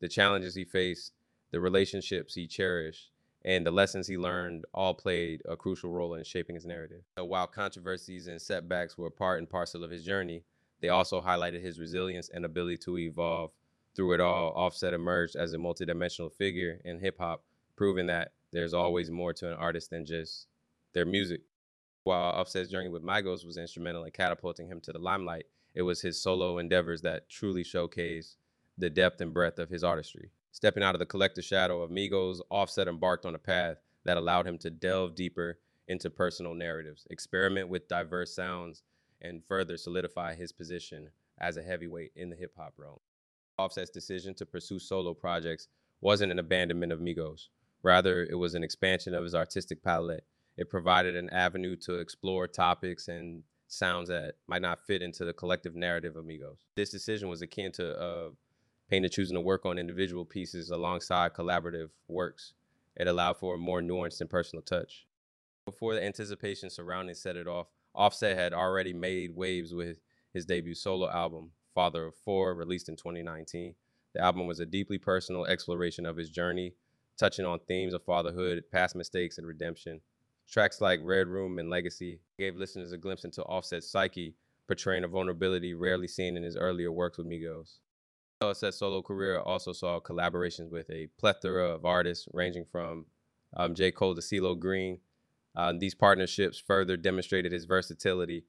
The 0.00 0.08
challenges 0.08 0.54
he 0.54 0.64
faced, 0.64 1.12
the 1.50 1.60
relationships 1.60 2.34
he 2.34 2.46
cherished, 2.46 3.10
and 3.44 3.64
the 3.64 3.70
lessons 3.70 4.06
he 4.06 4.18
learned 4.18 4.64
all 4.74 4.94
played 4.94 5.42
a 5.48 5.56
crucial 5.56 5.90
role 5.90 6.14
in 6.14 6.24
shaping 6.24 6.54
his 6.54 6.66
narrative. 6.66 7.02
While 7.16 7.46
controversies 7.46 8.26
and 8.26 8.40
setbacks 8.40 8.98
were 8.98 9.10
part 9.10 9.38
and 9.38 9.48
parcel 9.48 9.84
of 9.84 9.90
his 9.90 10.04
journey, 10.04 10.44
they 10.80 10.88
also 10.88 11.20
highlighted 11.20 11.62
his 11.62 11.78
resilience 11.78 12.28
and 12.28 12.44
ability 12.44 12.78
to 12.78 12.98
evolve. 12.98 13.52
Through 13.94 14.12
it 14.12 14.20
all, 14.20 14.52
Offset 14.52 14.94
emerged 14.94 15.34
as 15.34 15.52
a 15.52 15.58
multidimensional 15.58 16.32
figure 16.32 16.80
in 16.84 17.00
hip 17.00 17.18
hop, 17.18 17.44
proving 17.74 18.06
that 18.06 18.32
there's 18.52 18.74
always 18.74 19.10
more 19.10 19.32
to 19.34 19.48
an 19.48 19.54
artist 19.54 19.90
than 19.90 20.06
just 20.06 20.46
their 20.92 21.04
music. 21.04 21.40
While 22.04 22.32
Offset's 22.32 22.70
journey 22.70 22.88
with 22.88 23.02
Migos 23.02 23.44
was 23.44 23.56
instrumental 23.56 24.04
in 24.04 24.10
catapulting 24.12 24.68
him 24.68 24.80
to 24.82 24.92
the 24.92 24.98
limelight, 24.98 25.46
it 25.74 25.82
was 25.82 26.00
his 26.00 26.20
solo 26.20 26.58
endeavors 26.58 27.02
that 27.02 27.28
truly 27.28 27.62
showcased 27.62 28.36
the 28.76 28.88
depth 28.88 29.20
and 29.20 29.34
breadth 29.34 29.58
of 29.58 29.68
his 29.68 29.84
artistry. 29.84 30.30
Stepping 30.52 30.82
out 30.82 30.94
of 30.94 30.98
the 30.98 31.06
collective 31.06 31.44
shadow 31.44 31.82
of 31.82 31.90
Migos, 31.90 32.40
Offset 32.50 32.88
embarked 32.88 33.26
on 33.26 33.34
a 33.34 33.38
path 33.38 33.76
that 34.04 34.16
allowed 34.16 34.46
him 34.46 34.58
to 34.58 34.70
delve 34.70 35.14
deeper 35.14 35.58
into 35.88 36.10
personal 36.10 36.54
narratives, 36.54 37.06
experiment 37.10 37.68
with 37.68 37.88
diverse 37.88 38.34
sounds, 38.34 38.82
and 39.20 39.42
further 39.46 39.76
solidify 39.76 40.34
his 40.34 40.52
position 40.52 41.08
as 41.38 41.56
a 41.56 41.62
heavyweight 41.62 42.12
in 42.16 42.30
the 42.30 42.36
hip 42.36 42.52
hop 42.56 42.74
realm. 42.76 42.98
Offset's 43.58 43.90
decision 43.90 44.34
to 44.34 44.46
pursue 44.46 44.78
solo 44.78 45.14
projects 45.14 45.68
wasn't 46.00 46.30
an 46.30 46.38
abandonment 46.38 46.92
of 46.92 47.00
Migos. 47.00 47.48
Rather, 47.82 48.24
it 48.24 48.36
was 48.36 48.54
an 48.54 48.62
expansion 48.62 49.14
of 49.14 49.24
his 49.24 49.34
artistic 49.34 49.82
palette. 49.82 50.24
It 50.56 50.70
provided 50.70 51.16
an 51.16 51.30
avenue 51.30 51.76
to 51.76 51.94
explore 51.94 52.46
topics 52.48 53.08
and 53.08 53.42
sounds 53.68 54.08
that 54.08 54.34
might 54.46 54.62
not 54.62 54.84
fit 54.86 55.02
into 55.02 55.24
the 55.24 55.32
collective 55.32 55.74
narrative 55.74 56.16
of 56.16 56.24
Migos. 56.24 56.56
This 56.74 56.90
decision 56.90 57.28
was 57.28 57.42
akin 57.42 57.72
to 57.72 58.00
uh, 58.00 58.28
Painter 58.88 59.08
choosing 59.08 59.34
to 59.34 59.40
work 59.42 59.66
on 59.66 59.78
individual 59.78 60.24
pieces 60.24 60.70
alongside 60.70 61.34
collaborative 61.34 61.90
works. 62.08 62.54
It 62.96 63.06
allowed 63.06 63.36
for 63.36 63.54
a 63.54 63.58
more 63.58 63.82
nuanced 63.82 64.22
and 64.22 64.30
personal 64.30 64.62
touch. 64.62 65.06
Before 65.66 65.94
the 65.94 66.02
anticipation 66.02 66.70
surrounding 66.70 67.14
Set 67.14 67.36
It 67.36 67.46
Off, 67.46 67.66
Offset 67.94 68.38
had 68.38 68.54
already 68.54 68.94
made 68.94 69.36
waves 69.36 69.74
with 69.74 69.98
his 70.32 70.46
debut 70.46 70.74
solo 70.74 71.10
album, 71.10 71.50
Father 71.74 72.06
of 72.06 72.14
Four, 72.14 72.54
released 72.54 72.88
in 72.88 72.96
2019. 72.96 73.74
The 74.14 74.22
album 74.22 74.46
was 74.46 74.58
a 74.58 74.64
deeply 74.64 74.96
personal 74.96 75.44
exploration 75.44 76.06
of 76.06 76.16
his 76.16 76.30
journey, 76.30 76.72
touching 77.18 77.44
on 77.44 77.58
themes 77.68 77.92
of 77.92 78.04
fatherhood, 78.04 78.64
past 78.72 78.96
mistakes, 78.96 79.36
and 79.36 79.46
redemption. 79.46 80.00
Tracks 80.48 80.80
like 80.80 81.00
Red 81.02 81.28
Room 81.28 81.58
and 81.58 81.68
Legacy 81.68 82.20
gave 82.38 82.56
listeners 82.56 82.92
a 82.92 82.96
glimpse 82.96 83.24
into 83.24 83.42
Offset's 83.42 83.90
psyche, 83.90 84.34
portraying 84.66 85.04
a 85.04 85.08
vulnerability 85.08 85.74
rarely 85.74 86.08
seen 86.08 86.38
in 86.38 86.42
his 86.42 86.56
earlier 86.56 86.90
works 86.90 87.18
with 87.18 87.26
Migos. 87.26 87.80
Offset's 88.40 88.78
solo 88.78 89.02
career 89.02 89.40
also 89.40 89.72
saw 89.72 89.98
collaborations 89.98 90.70
with 90.70 90.88
a 90.90 91.08
plethora 91.18 91.70
of 91.70 91.84
artists, 91.84 92.28
ranging 92.32 92.64
from 92.70 93.06
um, 93.56 93.74
J. 93.74 93.90
Cole 93.90 94.14
to 94.14 94.20
CeeLo 94.20 94.58
Green, 94.58 95.00
uh, 95.56 95.72
these 95.76 95.94
partnerships 95.94 96.56
further 96.56 96.96
demonstrated 96.96 97.50
his 97.50 97.64
versatility, 97.64 98.44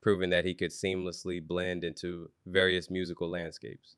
proving 0.00 0.30
that 0.30 0.46
he 0.46 0.54
could 0.54 0.70
seamlessly 0.70 1.46
blend 1.46 1.84
into 1.84 2.30
various 2.46 2.90
musical 2.90 3.28
landscapes. 3.28 3.96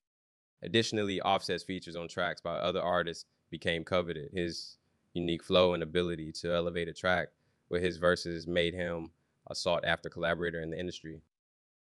Additionally, 0.62 1.20
Offset's 1.20 1.62
features 1.62 1.94
on 1.94 2.08
tracks 2.08 2.40
by 2.40 2.56
other 2.56 2.82
artists 2.82 3.24
became 3.50 3.84
coveted. 3.84 4.30
His 4.32 4.78
unique 5.14 5.44
flow 5.44 5.74
and 5.74 5.82
ability 5.82 6.32
to 6.40 6.52
elevate 6.52 6.88
a 6.88 6.92
track 6.92 7.28
with 7.68 7.82
his 7.82 7.98
verses 7.98 8.48
made 8.48 8.74
him 8.74 9.10
a 9.48 9.54
sought 9.54 9.84
after 9.84 10.08
collaborator 10.08 10.60
in 10.60 10.70
the 10.70 10.80
industry. 10.80 11.20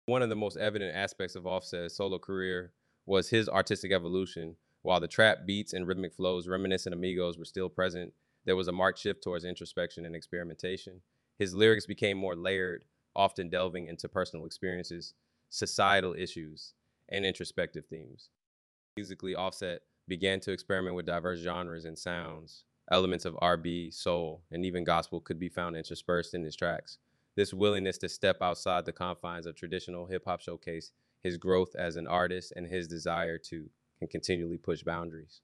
One 0.05 0.21
of 0.21 0.29
the 0.29 0.35
most 0.35 0.55
evident 0.55 0.95
aspects 0.95 1.35
of 1.35 1.47
Offset's 1.47 1.95
solo 1.95 2.19
career 2.19 2.73
was 3.05 3.29
his 3.29 3.47
artistic 3.49 3.91
evolution. 3.91 4.55
While 4.81 4.99
the 4.99 5.07
trap 5.07 5.45
beats 5.45 5.73
and 5.73 5.87
rhythmic 5.87 6.13
flows 6.13 6.47
reminiscent 6.47 6.93
of 6.93 7.01
Migos 7.01 7.37
were 7.37 7.45
still 7.45 7.69
present, 7.69 8.13
there 8.45 8.55
was 8.55 8.67
a 8.67 8.71
marked 8.71 8.99
shift 8.99 9.23
towards 9.23 9.45
introspection 9.45 10.05
and 10.05 10.15
experimentation. 10.15 11.01
His 11.37 11.55
lyrics 11.55 11.85
became 11.85 12.17
more 12.17 12.35
layered, 12.35 12.85
often 13.15 13.49
delving 13.49 13.87
into 13.87 14.07
personal 14.07 14.45
experiences, 14.45 15.13
societal 15.49 16.13
issues, 16.13 16.73
and 17.09 17.25
introspective 17.25 17.85
themes. 17.85 18.29
Musically, 18.95 19.35
Offset 19.35 19.81
began 20.07 20.39
to 20.41 20.51
experiment 20.51 20.95
with 20.95 21.05
diverse 21.05 21.39
genres 21.39 21.85
and 21.85 21.97
sounds. 21.97 22.63
Elements 22.91 23.25
of 23.25 23.35
R&B, 23.39 23.89
soul, 23.89 24.43
and 24.51 24.65
even 24.65 24.83
gospel 24.83 25.19
could 25.19 25.39
be 25.39 25.49
found 25.49 25.75
interspersed 25.75 26.35
in 26.35 26.43
his 26.43 26.55
tracks. 26.55 26.99
This 27.35 27.53
willingness 27.53 27.97
to 27.99 28.09
step 28.09 28.37
outside 28.41 28.85
the 28.85 28.93
confines 28.93 29.45
of 29.45 29.55
traditional 29.55 30.05
hip 30.05 30.23
hop 30.25 30.39
showcase 30.39 30.91
his 31.25 31.37
growth 31.37 31.75
as 31.75 31.95
an 31.95 32.05
artist 32.05 32.53
and 32.55 32.67
his 32.67 32.87
desire 32.87 33.39
to 33.39 33.67
can 33.97 34.07
continually 34.07 34.59
push 34.59 34.83
boundaries. 34.83 35.41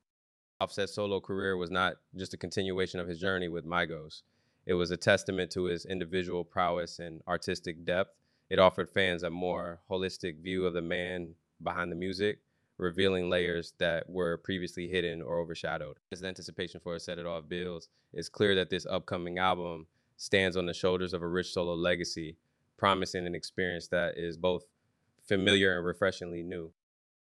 Offset's 0.60 0.94
solo 0.94 1.20
career 1.20 1.58
was 1.58 1.72
not 1.72 1.96
just 2.16 2.36
a 2.36 2.38
continuation 2.38 3.00
of 3.00 3.08
his 3.08 3.20
journey 3.20 3.48
with 3.48 3.66
Migos. 3.66 4.22
It 4.68 4.76
was 4.76 4.92
a 4.92 4.98
testament 4.98 5.50
to 5.54 5.64
his 5.64 5.86
individual 5.86 6.44
prowess 6.44 7.00
and 7.00 7.24
artistic 7.28 7.84
depth. 7.84 8.14
It 8.48 8.60
offered 8.60 8.92
fans 8.92 9.24
a 9.24 9.32
more 9.32 9.80
holistic 9.90 10.44
view 10.44 10.68
of 10.68 10.74
the 10.74 10.84
man 10.84 11.34
behind 11.64 11.92
the 11.92 11.96
music, 11.96 12.42
revealing 12.78 13.28
layers 13.28 13.74
that 13.80 14.08
were 14.08 14.38
previously 14.38 14.88
hidden 14.88 15.20
or 15.20 15.40
overshadowed. 15.40 15.98
As 16.12 16.22
the 16.22 16.28
anticipation 16.28 16.80
for 16.80 16.94
a 16.94 17.00
Set 17.00 17.18
It 17.18 17.26
Off 17.26 17.50
builds, 17.50 17.90
it's 18.14 18.30
clear 18.30 18.54
that 18.54 18.70
this 18.70 18.86
upcoming 18.86 19.40
album 19.40 19.88
stands 20.16 20.56
on 20.56 20.68
the 20.68 20.76
shoulders 20.76 21.16
of 21.16 21.24
a 21.24 21.28
rich 21.28 21.54
solo 21.54 21.74
legacy, 21.74 22.38
promising 22.78 23.26
an 23.26 23.34
experience 23.34 23.88
that 23.88 24.16
is 24.16 24.38
both 24.38 24.66
familiar 25.28 25.76
and 25.78 25.86
refreshingly 25.86 26.44
new. 26.44 26.72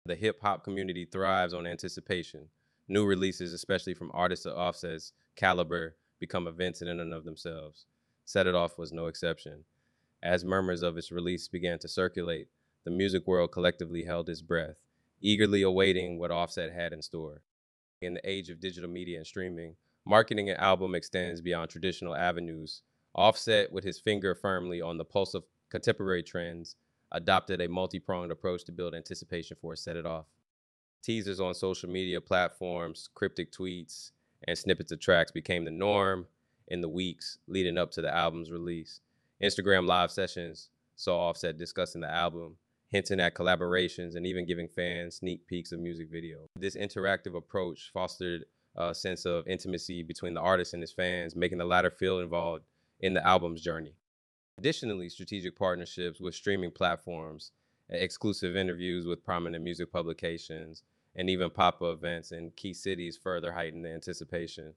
The 0.05 0.15
hip 0.15 0.41
hop 0.41 0.63
community 0.63 1.05
thrives 1.05 1.53
on 1.53 1.65
anticipation 1.65 2.49
new 2.87 3.05
releases, 3.05 3.53
especially 3.53 3.93
from 3.93 4.11
artists 4.13 4.45
of 4.45 4.57
Offset's 4.57 5.13
caliber, 5.35 5.95
become 6.19 6.47
events 6.47 6.81
in 6.81 6.87
and 6.87 7.13
of 7.13 7.23
themselves. 7.23 7.85
Set 8.25 8.47
It 8.47 8.55
Off 8.55 8.77
was 8.77 8.91
no 8.91 9.07
exception. 9.07 9.65
As 10.21 10.45
murmurs 10.45 10.83
of 10.83 10.97
its 10.97 11.11
release 11.11 11.47
began 11.47 11.79
to 11.79 11.87
circulate, 11.87 12.47
the 12.85 12.91
music 12.91 13.27
world 13.27 13.51
collectively 13.51 14.03
held 14.03 14.29
its 14.29 14.41
breath, 14.41 14.77
eagerly 15.21 15.61
awaiting 15.61 16.19
what 16.19 16.31
Offset 16.31 16.71
had 16.71 16.93
in 16.93 17.01
store. 17.01 17.41
In 18.01 18.15
the 18.15 18.29
age 18.29 18.49
of 18.49 18.59
digital 18.59 18.89
media 18.89 19.17
and 19.17 19.27
streaming, 19.27 19.75
marketing 20.05 20.49
an 20.49 20.57
album 20.57 20.95
extends 20.95 21.41
beyond 21.41 21.69
traditional 21.69 22.15
avenues. 22.15 22.81
Offset, 23.15 23.71
with 23.71 23.83
his 23.83 23.99
finger 23.99 24.35
firmly 24.35 24.81
on 24.81 24.97
the 24.97 25.05
pulse 25.05 25.33
of 25.33 25.45
contemporary 25.69 26.23
trends, 26.23 26.75
adopted 27.13 27.61
a 27.61 27.69
multi 27.69 27.99
pronged 27.99 28.31
approach 28.31 28.63
to 28.65 28.71
build 28.71 28.93
anticipation 28.93 29.57
for 29.59 29.75
Set 29.75 29.95
It 29.95 30.05
Off 30.05 30.25
teasers 31.03 31.39
on 31.39 31.53
social 31.53 31.89
media 31.89 32.19
platforms, 32.21 33.09
cryptic 33.13 33.51
tweets, 33.51 34.11
and 34.47 34.57
snippets 34.57 34.91
of 34.91 34.99
tracks 34.99 35.31
became 35.31 35.65
the 35.65 35.71
norm 35.71 36.25
in 36.69 36.81
the 36.81 36.89
weeks 36.89 37.37
leading 37.47 37.77
up 37.77 37.91
to 37.91 38.01
the 38.01 38.13
album's 38.13 38.49
release. 38.49 39.01
Instagram 39.43 39.85
live 39.85 40.11
sessions 40.11 40.69
saw 40.95 41.29
Offset 41.29 41.57
discussing 41.57 42.01
the 42.01 42.09
album, 42.09 42.55
hinting 42.89 43.19
at 43.19 43.35
collaborations, 43.35 44.15
and 44.15 44.25
even 44.25 44.45
giving 44.45 44.67
fans 44.67 45.15
sneak 45.15 45.45
peeks 45.45 45.71
of 45.71 45.79
music 45.79 46.11
videos. 46.11 46.47
This 46.55 46.77
interactive 46.77 47.35
approach 47.35 47.91
fostered 47.93 48.45
a 48.75 48.95
sense 48.95 49.25
of 49.25 49.47
intimacy 49.47 50.03
between 50.03 50.33
the 50.33 50.41
artist 50.41 50.73
and 50.73 50.81
his 50.81 50.93
fans, 50.93 51.35
making 51.35 51.57
the 51.57 51.65
latter 51.65 51.91
feel 51.91 52.19
involved 52.19 52.63
in 53.01 53.13
the 53.13 53.25
album's 53.27 53.61
journey. 53.61 53.93
Additionally, 54.57 55.09
strategic 55.09 55.57
partnerships 55.57 56.19
with 56.19 56.35
streaming 56.35 56.71
platforms, 56.71 57.51
eh, 57.89 57.97
exclusive 57.97 58.55
interviews 58.55 59.05
with 59.05 59.23
prominent 59.23 59.63
music 59.63 59.91
publications, 59.91 60.83
and 61.15 61.29
even 61.29 61.49
pop-up 61.49 61.93
events 61.93 62.31
in 62.31 62.51
key 62.51 62.73
cities 62.73 63.17
further 63.17 63.53
heighten 63.53 63.81
the 63.81 63.89
anticipation. 63.89 64.73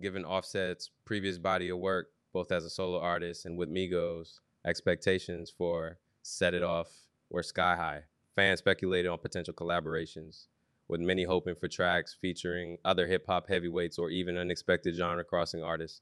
Given 0.00 0.24
Offset's 0.24 0.90
previous 1.04 1.38
body 1.38 1.68
of 1.68 1.78
work, 1.78 2.10
both 2.32 2.50
as 2.50 2.64
a 2.64 2.70
solo 2.70 2.98
artist 2.98 3.44
and 3.44 3.58
with 3.58 3.68
Migos, 3.68 4.40
expectations 4.64 5.50
for 5.50 5.98
Set 6.22 6.54
It 6.54 6.62
Off 6.62 7.06
were 7.28 7.42
sky 7.42 7.76
high. 7.76 8.04
Fans 8.34 8.60
speculated 8.60 9.08
on 9.08 9.18
potential 9.18 9.52
collaborations, 9.52 10.46
with 10.88 11.00
many 11.00 11.24
hoping 11.24 11.54
for 11.54 11.68
tracks 11.68 12.16
featuring 12.18 12.78
other 12.84 13.06
hip 13.06 13.26
hop 13.26 13.48
heavyweights 13.48 13.98
or 13.98 14.10
even 14.10 14.38
unexpected 14.38 14.94
genre 14.94 15.24
crossing 15.24 15.62
artists. 15.62 16.00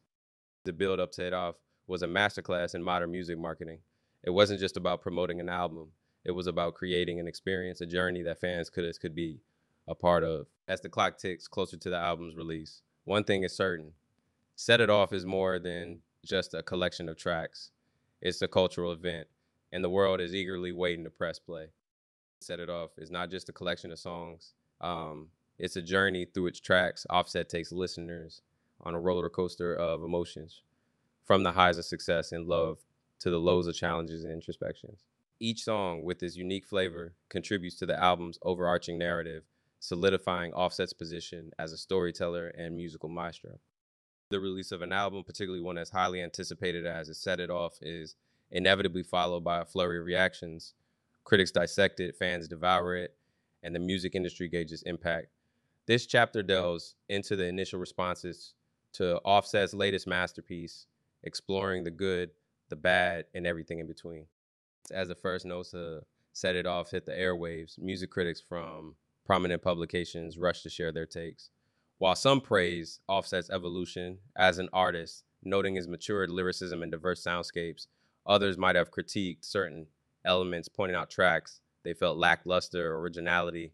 The 0.65 0.73
build 0.73 1.01
up 1.01 1.11
to 1.13 1.27
it 1.27 1.33
off 1.33 1.57
was 1.91 2.03
a 2.03 2.07
masterclass 2.07 2.77
in 2.77 2.83
modern 2.85 3.11
music 3.11 3.37
marketing. 3.37 3.81
It 4.23 4.31
wasn't 4.31 4.61
just 4.61 4.77
about 4.77 5.03
promoting 5.03 5.41
an 5.41 5.49
album, 5.49 5.89
It 6.25 6.31
was 6.31 6.47
about 6.47 6.75
creating 6.75 7.19
an 7.19 7.27
experience, 7.27 7.81
a 7.81 7.87
journey 7.87 8.23
that 8.23 8.41
fans 8.41 8.71
could 8.71 9.01
could 9.01 9.15
be 9.15 9.41
a 9.89 9.95
part 9.97 10.23
of. 10.23 10.47
As 10.69 10.81
the 10.81 10.89
clock 10.89 11.19
ticks 11.19 11.49
closer 11.49 11.77
to 11.77 11.91
the 11.91 11.97
album's 11.97 12.37
release, 12.37 12.83
one 13.05 13.25
thing 13.25 13.43
is 13.43 13.57
certain: 13.57 13.95
Set 14.55 14.81
It 14.81 14.89
Off 14.89 15.13
is 15.13 15.27
more 15.27 15.59
than 15.59 15.99
just 16.25 16.55
a 16.55 16.63
collection 16.63 17.09
of 17.09 17.17
tracks. 17.17 17.73
It's 18.23 18.41
a 18.41 18.47
cultural 18.47 18.93
event, 18.93 19.27
and 19.73 19.83
the 19.83 19.91
world 19.91 20.21
is 20.21 20.33
eagerly 20.33 20.71
waiting 20.71 21.03
to 21.05 21.11
press 21.11 21.41
play. 21.41 21.71
Set 22.39 22.61
It 22.61 22.71
Off 22.71 22.91
is 22.99 23.11
not 23.11 23.31
just 23.31 23.49
a 23.49 23.53
collection 23.53 23.91
of 23.91 23.99
songs. 23.99 24.55
Um, 24.81 25.31
it's 25.59 25.75
a 25.75 25.83
journey 25.83 26.25
through 26.25 26.47
its 26.47 26.61
tracks. 26.61 27.05
Offset 27.11 27.49
takes 27.49 27.73
listeners 27.73 28.43
on 28.83 28.95
a 28.95 29.01
roller 29.01 29.29
coaster 29.29 29.75
of 29.75 30.05
emotions, 30.05 30.63
from 31.25 31.43
the 31.43 31.53
highs 31.53 31.79
of 31.79 31.85
success 31.85 32.33
and 32.33 32.47
love 32.47 32.79
to 33.21 33.31
the 33.31 33.39
lows 33.39 33.67
of 33.67 33.75
challenges 33.75 34.25
and 34.25 34.33
introspections. 34.33 35.05
Each 35.39 35.63
song, 35.63 36.03
with 36.05 36.23
its 36.23 36.37
unique 36.37 36.67
flavor, 36.67 37.15
contributes 37.29 37.77
to 37.77 37.87
the 37.87 37.99
album's 37.99 38.39
overarching 38.43 38.99
narrative, 38.99 39.45
solidifying 39.79 40.53
Offset's 40.53 40.93
position 40.93 41.51
as 41.59 41.73
a 41.73 41.79
storyteller 41.79 42.49
and 42.49 42.77
musical 42.77 43.09
maestro. 43.09 43.59
The 44.29 44.41
release 44.41 44.71
of 44.71 44.83
an 44.83 44.93
album, 44.93 45.25
particularly 45.25 45.63
one 45.63 45.79
as 45.79 45.91
highly 45.91 46.23
anticipated 46.23 46.87
as 46.87 47.09
it 47.09 47.15
set 47.15 47.41
it 47.41 47.51
off, 47.51 47.79
is 47.81 48.17
inevitably 48.51 49.03
followed 49.03 49.43
by 49.43 49.61
a 49.61 49.65
flurry 49.65 49.99
of 49.99 50.05
reactions. 50.05 50.75
Critics 51.25 51.51
dissect 51.51 52.01
it, 52.01 52.17
fans 52.17 52.47
devour 52.47 52.95
it, 52.97 53.17
and 53.63 53.75
the 53.75 53.81
music 53.81 54.15
industry 54.15 54.49
gauges 54.49 54.83
impact. 54.83 55.29
This 55.87 56.07
chapter 56.07 56.43
delves 56.43 56.95
into 57.09 57.35
the 57.35 57.47
initial 57.47 57.81
responses 57.81 58.55
to 58.93 59.19
Offset's 59.25 59.75
latest 59.75 60.07
masterpiece, 60.07 60.87
exploring 61.23 61.85
the 61.85 61.91
good, 61.91 62.31
the 62.69 62.77
bad, 62.77 63.27
and 63.35 63.47
everything 63.47 63.79
in 63.79 63.87
between 63.87 64.27
as 64.93 65.09
the 65.09 65.15
first 65.15 65.45
notes 65.45 65.71
to 65.71 66.03
set 66.33 66.57
it 66.57 66.67
off 66.67 66.91
hit 66.91 67.07
the 67.07 67.13
airwaves, 67.13 67.79
music 67.79 68.11
critics 68.11 68.41
from 68.41 68.95
prominent 69.25 69.63
publications 69.63 70.39
rushed 70.39 70.63
to 70.63 70.71
share 70.71 70.93
their 70.93 71.07
takes. 71.07 71.51
While 71.99 72.17
some 72.17 72.41
praise 72.41 73.01
Offset's 73.09 73.51
evolution 73.51 74.19
as 74.37 74.59
an 74.59 74.69
artist, 74.73 75.25
noting 75.43 75.75
his 75.75 75.89
matured 75.89 76.31
lyricism 76.31 76.83
and 76.83 76.91
diverse 76.91 77.23
soundscapes, 77.23 77.87
others 78.27 78.59
might 78.59 78.77
have 78.77 78.91
critiqued 78.91 79.45
certain 79.45 79.87
elements, 80.25 80.69
pointing 80.69 80.97
out 80.97 81.11
tracks 81.11 81.61
they 81.83 81.95
felt 81.95 82.19
lackluster 82.19 82.97
originality. 82.97 83.73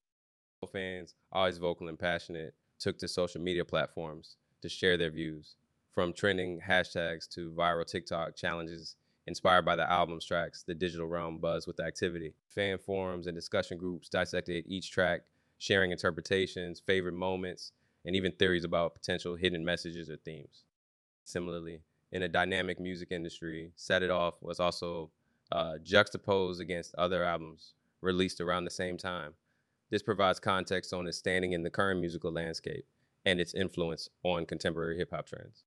Fans, 0.73 1.15
always 1.31 1.59
vocal 1.59 1.87
and 1.87 1.99
passionate, 1.99 2.53
took 2.81 2.99
to 2.99 3.07
social 3.07 3.41
media 3.41 3.65
platforms 3.65 4.37
to 4.63 4.69
share 4.69 4.97
their 4.97 5.11
views. 5.11 5.55
From 5.97 6.13
trending 6.13 6.61
hashtags 6.61 7.27
to 7.31 7.51
viral 7.53 7.87
TikTok 7.87 8.37
challenges 8.37 8.97
Inspired 9.27 9.65
by 9.65 9.77
the 9.77 9.91
album's 9.91 10.27
tracks, 10.27 10.63
the 10.63 10.75
digital 10.75 11.07
realm 11.07 11.39
buzzed 11.39 11.67
with 11.67 11.81
activity. 11.81 12.35
Fan 12.51 12.77
forums 12.77 13.27
and 13.27 13.35
discussion 13.35 13.79
groups 13.79 14.11
dissected 14.11 14.67
each 14.69 14.91
track, 14.91 15.23
sharing 15.57 15.93
interpretations, 15.93 16.81
favorite 16.81 17.15
moments, 17.15 17.73
and 18.05 18.15
even 18.15 18.31
theories 18.33 18.63
about 18.63 18.95
potential 18.95 19.37
hidden 19.37 19.65
messages 19.65 20.11
or 20.11 20.19
themes. 20.19 20.65
Similarly, 21.25 21.81
in 22.13 22.23
a 22.23 22.29
dynamic 22.29 22.79
music 22.79 23.11
industry, 23.11 23.73
Set 23.75 24.03
It 24.03 24.11
Off 24.11 24.35
was 24.43 24.61
also 24.61 25.11
uh, 25.51 25.79
juxtaposed 25.83 26.61
against 26.61 26.95
other 26.97 27.25
albums 27.25 27.73
released 28.03 28.43
around 28.43 28.65
the 28.65 28.71
same 28.71 28.99
time. 28.99 29.33
This 29.89 30.03
provides 30.03 30.41
context 30.41 30.93
on 30.93 31.07
its 31.07 31.17
standing 31.17 31.53
in 31.53 31.63
the 31.63 31.71
current 31.71 32.01
musical 32.01 32.31
landscape 32.31 32.85
and 33.25 33.41
its 33.41 33.55
influence 33.55 34.11
on 34.23 34.45
contemporary 34.45 34.99
hip 34.99 35.11
hop 35.11 35.27
trends. 35.27 35.65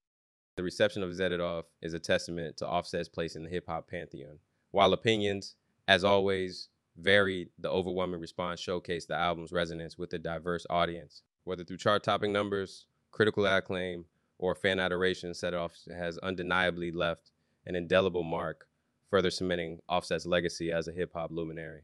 The 0.60 0.64
reception 0.64 1.04
of 1.04 1.40
Off 1.40 1.68
is 1.82 1.94
a 1.94 2.00
testament 2.00 2.58
to 2.58 2.68
Offset's 2.68 3.08
place 3.08 3.38
in 3.38 3.44
the 3.44 3.50
hip 3.50 3.68
hop 3.68 3.88
pantheon. 3.88 4.40
While 4.72 4.92
opinions, 4.92 5.56
as 5.88 6.04
always, 6.04 6.68
varied, 6.98 7.52
the 7.58 7.70
overwhelming 7.70 8.20
response 8.20 8.60
showcased 8.60 9.08
the 9.08 9.16
album's 9.16 9.54
resonance 9.54 9.98
with 9.98 10.12
a 10.12 10.20
diverse 10.20 10.66
audience. 10.70 11.22
Whether 11.46 11.64
through 11.64 11.78
chart 11.78 12.04
topping 12.04 12.34
numbers, 12.34 12.88
critical 13.10 13.48
acclaim, 13.48 14.04
or 14.38 14.54
fan 14.54 14.82
adoration, 14.82 15.34
Off 15.54 15.78
has 15.98 16.18
undeniably 16.18 16.92
left 16.92 17.32
an 17.66 17.78
indelible 17.78 18.24
mark, 18.24 18.68
further 19.10 19.32
cementing 19.32 19.80
Offset's 19.88 20.26
legacy 20.26 20.74
as 20.74 20.90
a 20.90 20.92
hip 20.92 21.14
hop 21.14 21.32
luminary. 21.32 21.84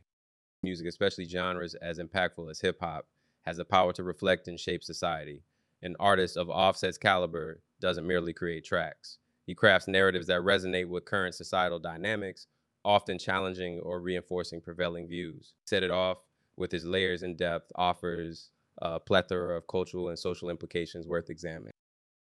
Music, 0.64 0.86
especially 0.86 1.24
genres 1.24 1.76
as 1.76 1.98
impactful 1.98 2.52
as 2.52 2.60
hip 2.60 2.82
hop, 2.82 3.08
has 3.44 3.56
the 3.56 3.64
power 3.64 3.94
to 3.94 4.04
reflect 4.04 4.50
and 4.50 4.60
shape 4.60 4.84
society. 4.84 5.44
An 5.82 5.96
artist 6.00 6.38
of 6.38 6.50
Offset's 6.50 6.98
caliber 6.98 7.62
doesn't 7.80 8.08
merely 8.08 8.34
create 8.34 8.64
tracks. 8.64 9.18
He 9.46 9.54
crafts 9.54 9.88
narratives 9.88 10.28
that 10.28 10.42
resonate 10.42 10.88
with 10.88 11.06
current 11.06 11.36
societal 11.36 11.80
dynamics, 11.80 12.48
often 12.84 13.20
challenging 13.20 13.80
or 13.80 14.00
reinforcing 14.00 14.62
prevailing 14.62 15.08
views. 15.08 15.54
Set 15.66 15.84
it 15.84 15.92
off 15.92 16.18
with 16.56 16.72
his 16.72 16.86
layers 16.86 17.24
and 17.24 17.38
depth, 17.38 17.72
offers 17.76 18.52
a 18.80 19.00
plethora 19.00 19.58
of 19.58 19.68
cultural 19.68 20.10
and 20.10 20.18
social 20.18 20.50
implications 20.50 21.08
worth 21.08 21.30
examining. 21.30 21.72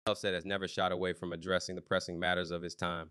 Offset 0.06 0.34
has 0.34 0.44
never 0.44 0.66
shied 0.66 0.92
away 0.92 1.12
from 1.12 1.32
addressing 1.32 1.76
the 1.76 1.82
pressing 1.82 2.18
matters 2.18 2.50
of 2.50 2.62
his 2.62 2.74
time, 2.74 3.10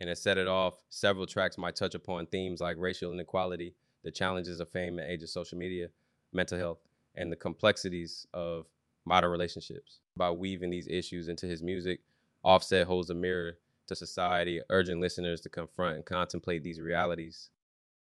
and 0.00 0.08
has 0.08 0.20
set 0.20 0.38
it 0.38 0.48
off. 0.48 0.82
Several 0.88 1.26
tracks 1.26 1.56
might 1.56 1.76
touch 1.76 1.94
upon 1.94 2.26
themes 2.26 2.60
like 2.60 2.76
racial 2.78 3.12
inequality, 3.12 3.74
the 4.02 4.10
challenges 4.10 4.58
of 4.58 4.68
fame 4.68 4.98
and 4.98 5.08
age 5.08 5.22
of 5.22 5.30
social 5.30 5.56
media, 5.56 5.88
mental 6.32 6.58
health, 6.58 6.78
and 7.14 7.30
the 7.30 7.36
complexities 7.36 8.26
of 8.34 8.66
modern 9.04 9.30
relationships. 9.30 10.00
By 10.16 10.30
weaving 10.30 10.70
these 10.70 10.88
issues 10.88 11.28
into 11.28 11.46
his 11.46 11.62
music, 11.62 12.00
Offset 12.44 12.86
holds 12.86 13.10
a 13.10 13.14
mirror 13.14 13.58
to 13.86 13.96
society, 13.96 14.60
urging 14.70 15.00
listeners 15.00 15.40
to 15.42 15.48
confront 15.48 15.96
and 15.96 16.04
contemplate 16.04 16.62
these 16.62 16.80
realities. 16.80 17.50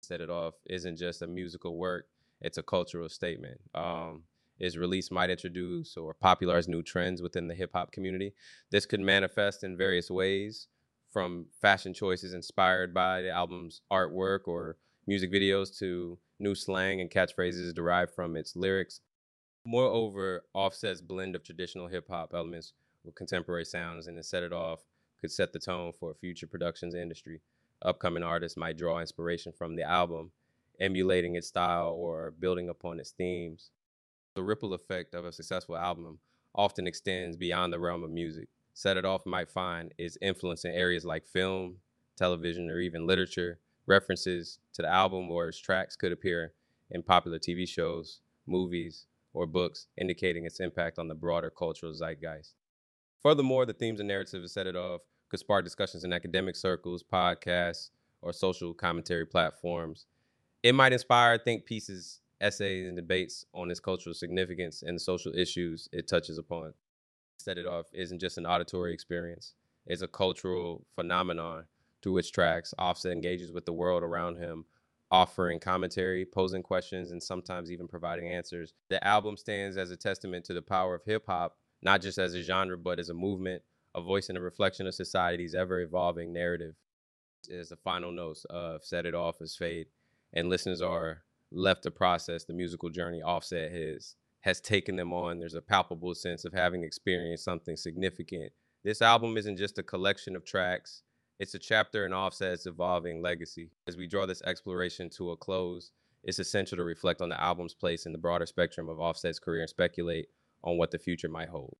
Set 0.00 0.20
It 0.20 0.30
Off 0.30 0.54
isn't 0.66 0.96
just 0.96 1.22
a 1.22 1.26
musical 1.26 1.76
work, 1.76 2.06
it's 2.40 2.58
a 2.58 2.62
cultural 2.62 3.08
statement. 3.08 3.60
Um, 3.74 4.24
his 4.58 4.78
release 4.78 5.10
might 5.10 5.30
introduce 5.30 5.96
or 5.96 6.14
popularize 6.14 6.68
new 6.68 6.82
trends 6.82 7.22
within 7.22 7.48
the 7.48 7.54
hip 7.54 7.70
hop 7.72 7.92
community. 7.92 8.32
This 8.70 8.86
could 8.86 9.00
manifest 9.00 9.64
in 9.64 9.76
various 9.76 10.10
ways, 10.10 10.68
from 11.10 11.46
fashion 11.60 11.92
choices 11.92 12.32
inspired 12.32 12.94
by 12.94 13.22
the 13.22 13.30
album's 13.30 13.82
artwork 13.92 14.46
or 14.46 14.76
music 15.06 15.32
videos 15.32 15.76
to 15.78 16.18
new 16.38 16.54
slang 16.54 17.00
and 17.00 17.10
catchphrases 17.10 17.74
derived 17.74 18.14
from 18.14 18.36
its 18.36 18.56
lyrics. 18.56 19.00
Moreover, 19.64 20.42
Offset's 20.54 21.00
blend 21.00 21.36
of 21.36 21.44
traditional 21.44 21.86
hip 21.86 22.08
hop 22.08 22.34
elements 22.34 22.72
with 23.04 23.14
contemporary 23.14 23.64
sounds 23.64 24.08
and 24.08 24.16
to 24.16 24.22
set 24.22 24.42
it 24.42 24.52
off 24.52 24.80
could 25.20 25.30
set 25.30 25.52
the 25.52 25.60
tone 25.60 25.92
for 25.92 26.14
future 26.14 26.48
productions 26.48 26.94
industry. 26.94 27.40
Upcoming 27.80 28.24
artists 28.24 28.58
might 28.58 28.76
draw 28.76 28.98
inspiration 28.98 29.52
from 29.52 29.76
the 29.76 29.84
album, 29.84 30.32
emulating 30.80 31.36
its 31.36 31.46
style 31.46 31.90
or 31.90 32.32
building 32.32 32.68
upon 32.68 32.98
its 32.98 33.12
themes. 33.12 33.70
The 34.34 34.42
ripple 34.42 34.74
effect 34.74 35.14
of 35.14 35.24
a 35.24 35.32
successful 35.32 35.76
album 35.76 36.18
often 36.54 36.88
extends 36.88 37.36
beyond 37.36 37.72
the 37.72 37.78
realm 37.78 38.02
of 38.02 38.10
music. 38.10 38.48
Set 38.74 38.96
It 38.96 39.04
Off 39.04 39.24
might 39.26 39.48
find 39.48 39.94
its 39.96 40.18
influence 40.20 40.64
in 40.64 40.72
areas 40.72 41.04
like 41.04 41.24
film, 41.24 41.76
television, 42.16 42.68
or 42.68 42.80
even 42.80 43.06
literature. 43.06 43.60
References 43.86 44.58
to 44.72 44.82
the 44.82 44.88
album 44.88 45.30
or 45.30 45.48
its 45.48 45.58
tracks 45.58 45.94
could 45.94 46.10
appear 46.10 46.52
in 46.90 47.02
popular 47.02 47.38
TV 47.38 47.68
shows, 47.68 48.20
movies, 48.46 49.06
or 49.34 49.46
books, 49.46 49.86
indicating 49.96 50.46
its 50.46 50.60
impact 50.60 50.98
on 50.98 51.08
the 51.08 51.14
broader 51.14 51.50
cultural 51.50 51.92
zeitgeist. 51.92 52.54
Furthermore, 53.22 53.66
the 53.66 53.72
themes 53.72 54.00
and 54.00 54.08
narratives 54.08 54.52
set 54.52 54.66
it 54.66 54.76
off 54.76 55.02
could 55.28 55.40
spark 55.40 55.64
discussions 55.64 56.04
in 56.04 56.12
academic 56.12 56.56
circles, 56.56 57.02
podcasts, 57.02 57.90
or 58.20 58.32
social 58.32 58.74
commentary 58.74 59.26
platforms. 59.26 60.06
It 60.62 60.74
might 60.74 60.92
inspire 60.92 61.38
think 61.38 61.64
pieces, 61.64 62.20
essays, 62.40 62.86
and 62.86 62.96
debates 62.96 63.46
on 63.54 63.70
its 63.70 63.80
cultural 63.80 64.14
significance 64.14 64.82
and 64.82 64.96
the 64.96 65.00
social 65.00 65.34
issues 65.34 65.88
it 65.92 66.06
touches 66.06 66.38
upon. 66.38 66.74
Set 67.38 67.58
It 67.58 67.66
Off 67.66 67.86
isn't 67.92 68.20
just 68.20 68.38
an 68.38 68.46
auditory 68.46 68.92
experience, 68.92 69.54
it's 69.86 70.02
a 70.02 70.08
cultural 70.08 70.84
phenomenon 70.94 71.64
through 72.02 72.12
which 72.12 72.32
tracks 72.32 72.74
Offset 72.78 73.12
engages 73.12 73.52
with 73.52 73.64
the 73.64 73.72
world 73.72 74.02
around 74.02 74.36
him 74.36 74.64
offering 75.12 75.60
commentary, 75.60 76.24
posing 76.24 76.62
questions, 76.62 77.12
and 77.12 77.22
sometimes 77.22 77.70
even 77.70 77.86
providing 77.86 78.28
answers. 78.28 78.72
The 78.88 79.06
album 79.06 79.36
stands 79.36 79.76
as 79.76 79.90
a 79.90 79.96
testament 79.96 80.46
to 80.46 80.54
the 80.54 80.62
power 80.62 80.94
of 80.94 81.04
hip 81.04 81.24
hop, 81.26 81.58
not 81.82 82.00
just 82.00 82.18
as 82.18 82.34
a 82.34 82.42
genre, 82.42 82.78
but 82.78 82.98
as 82.98 83.10
a 83.10 83.14
movement, 83.14 83.62
a 83.94 84.00
voice 84.00 84.30
and 84.30 84.38
a 84.38 84.40
reflection 84.40 84.86
of 84.86 84.94
society's 84.94 85.54
ever 85.54 85.80
evolving 85.80 86.32
narrative. 86.32 86.74
As 87.52 87.68
the 87.68 87.76
final 87.76 88.12
notes 88.12 88.46
of 88.48 88.84
Set 88.84 89.04
It 89.04 89.14
Off 89.14 89.42
as 89.42 89.54
Fade, 89.54 89.88
and 90.32 90.48
listeners 90.48 90.80
are 90.80 91.22
left 91.50 91.82
to 91.82 91.90
process 91.90 92.44
the 92.44 92.54
musical 92.54 92.88
journey 92.88 93.20
Offset 93.20 93.70
has 93.72 94.16
has 94.42 94.60
taken 94.60 94.96
them 94.96 95.12
on. 95.12 95.38
There's 95.38 95.54
a 95.54 95.62
palpable 95.62 96.14
sense 96.14 96.44
of 96.44 96.52
having 96.52 96.82
experienced 96.82 97.44
something 97.44 97.76
significant. 97.76 98.52
This 98.82 99.02
album 99.02 99.36
isn't 99.36 99.56
just 99.56 99.78
a 99.78 99.82
collection 99.82 100.34
of 100.34 100.44
tracks 100.44 101.02
it's 101.42 101.54
a 101.54 101.58
chapter 101.58 102.06
in 102.06 102.12
Offset's 102.12 102.66
evolving 102.66 103.20
legacy. 103.20 103.72
As 103.88 103.96
we 103.96 104.06
draw 104.06 104.26
this 104.26 104.42
exploration 104.42 105.10
to 105.10 105.32
a 105.32 105.36
close, 105.36 105.90
it's 106.22 106.38
essential 106.38 106.76
to 106.76 106.84
reflect 106.84 107.20
on 107.20 107.30
the 107.30 107.40
album's 107.40 107.74
place 107.74 108.06
in 108.06 108.12
the 108.12 108.18
broader 108.18 108.46
spectrum 108.46 108.88
of 108.88 109.00
Offset's 109.00 109.40
career 109.40 109.62
and 109.62 109.68
speculate 109.68 110.28
on 110.62 110.78
what 110.78 110.92
the 110.92 111.00
future 111.00 111.28
might 111.28 111.48
hold. 111.48 111.74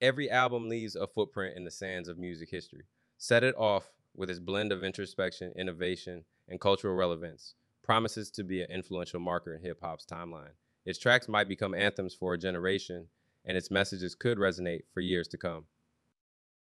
Every 0.00 0.28
album 0.28 0.68
leaves 0.68 0.96
a 0.96 1.06
footprint 1.06 1.56
in 1.56 1.62
the 1.62 1.70
sands 1.70 2.08
of 2.08 2.18
music 2.18 2.50
history. 2.50 2.86
Set 3.16 3.44
it 3.44 3.54
off 3.56 3.92
with 4.16 4.30
its 4.30 4.40
blend 4.40 4.72
of 4.72 4.82
introspection, 4.82 5.52
innovation, 5.54 6.24
and 6.48 6.60
cultural 6.60 6.96
relevance, 6.96 7.54
promises 7.84 8.32
to 8.32 8.42
be 8.42 8.62
an 8.62 8.70
influential 8.72 9.20
marker 9.20 9.54
in 9.54 9.62
hip 9.62 9.78
hop's 9.80 10.06
timeline. 10.06 10.56
Its 10.84 10.98
tracks 10.98 11.28
might 11.28 11.48
become 11.48 11.72
anthems 11.72 12.14
for 12.14 12.34
a 12.34 12.38
generation, 12.38 13.06
and 13.44 13.56
its 13.56 13.70
messages 13.70 14.16
could 14.16 14.38
resonate 14.38 14.82
for 14.92 15.02
years 15.02 15.28
to 15.28 15.38
come. 15.38 15.66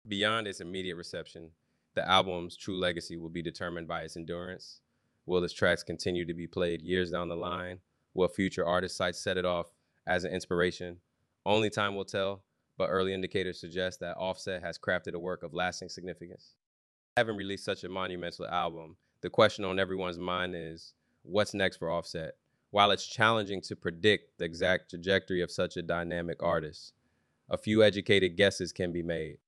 Beyond 0.09 0.47
its 0.47 0.63
immediate 0.63 0.97
reception, 0.97 1.51
the 1.95 2.09
album's 2.09 2.57
true 2.57 2.79
legacy 2.79 3.17
will 3.17 3.29
be 3.29 3.43
determined 3.43 3.87
by 3.87 4.03
its 4.03 4.17
endurance. 4.17 4.81
Will 5.27 5.45
its 5.45 5.53
tracks 5.53 5.83
continue 5.83 6.25
to 6.25 6.35
be 6.35 6.47
played 6.47 6.83
years 6.83 7.11
down 7.11 7.29
the 7.29 7.37
line? 7.37 7.79
Will 8.15 8.29
future 8.29 8.67
artists 8.67 8.99
cite 8.99 9.15
Set 9.15 9.37
It 9.37 9.45
Off 9.45 9.73
as 10.07 10.25
an 10.25 10.33
inspiration? 10.33 10.99
Only 11.45 11.71
time 11.71 11.95
will 11.95 12.05
tell, 12.05 12.43
but 12.77 12.89
early 12.89 13.13
indicators 13.13 13.61
suggest 13.61 14.01
that 14.01 14.17
Offset 14.17 14.63
has 14.63 14.79
crafted 14.79 15.15
a 15.15 15.19
work 15.19 15.43
of 15.43 15.55
lasting 15.55 15.89
significance. 15.89 16.55
Having 17.17 17.37
released 17.37 17.65
such 17.65 17.85
a 17.85 17.89
monumental 17.89 18.47
album, 18.47 18.97
the 19.21 19.31
question 19.31 19.65
on 19.65 19.79
everyone's 19.79 20.19
mind 20.19 20.55
is 20.57 20.95
what's 21.23 21.55
next 21.55 21.77
for 21.77 21.91
Offset? 21.91 22.35
While 22.71 22.91
it's 22.91 23.07
challenging 23.07 23.61
to 23.63 23.77
predict 23.77 24.39
the 24.39 24.47
exact 24.47 24.91
trajectory 24.91 25.43
of 25.43 25.51
such 25.51 25.77
a 25.77 25.83
dynamic 25.83 26.43
artist, 26.43 26.95
a 27.51 27.59
few 27.59 27.83
educated 27.83 28.37
guesses 28.37 28.73
can 28.73 28.93
be 28.93 29.03
made. 29.03 29.39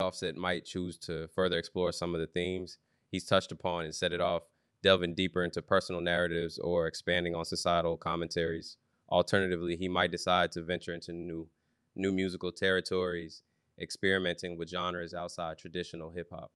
Offset 0.00 0.36
might 0.36 0.64
choose 0.64 0.96
to 0.98 1.28
further 1.28 1.58
explore 1.58 1.92
some 1.92 2.14
of 2.14 2.20
the 2.20 2.26
themes 2.26 2.78
he's 3.10 3.24
touched 3.24 3.52
upon 3.52 3.84
and 3.84 3.94
set 3.94 4.12
it 4.12 4.20
off, 4.20 4.42
delving 4.82 5.14
deeper 5.14 5.44
into 5.44 5.60
personal 5.60 6.00
narratives 6.00 6.58
or 6.58 6.86
expanding 6.86 7.34
on 7.34 7.44
societal 7.44 7.96
commentaries. 7.96 8.76
Alternatively, 9.10 9.76
he 9.76 9.88
might 9.88 10.10
decide 10.10 10.52
to 10.52 10.62
venture 10.62 10.94
into 10.94 11.12
new, 11.12 11.48
new 11.94 12.12
musical 12.12 12.50
territories, 12.50 13.42
experimenting 13.78 14.56
with 14.56 14.70
genres 14.70 15.14
outside 15.14 15.58
traditional 15.58 16.10
hip 16.10 16.28
hop. 16.30 16.50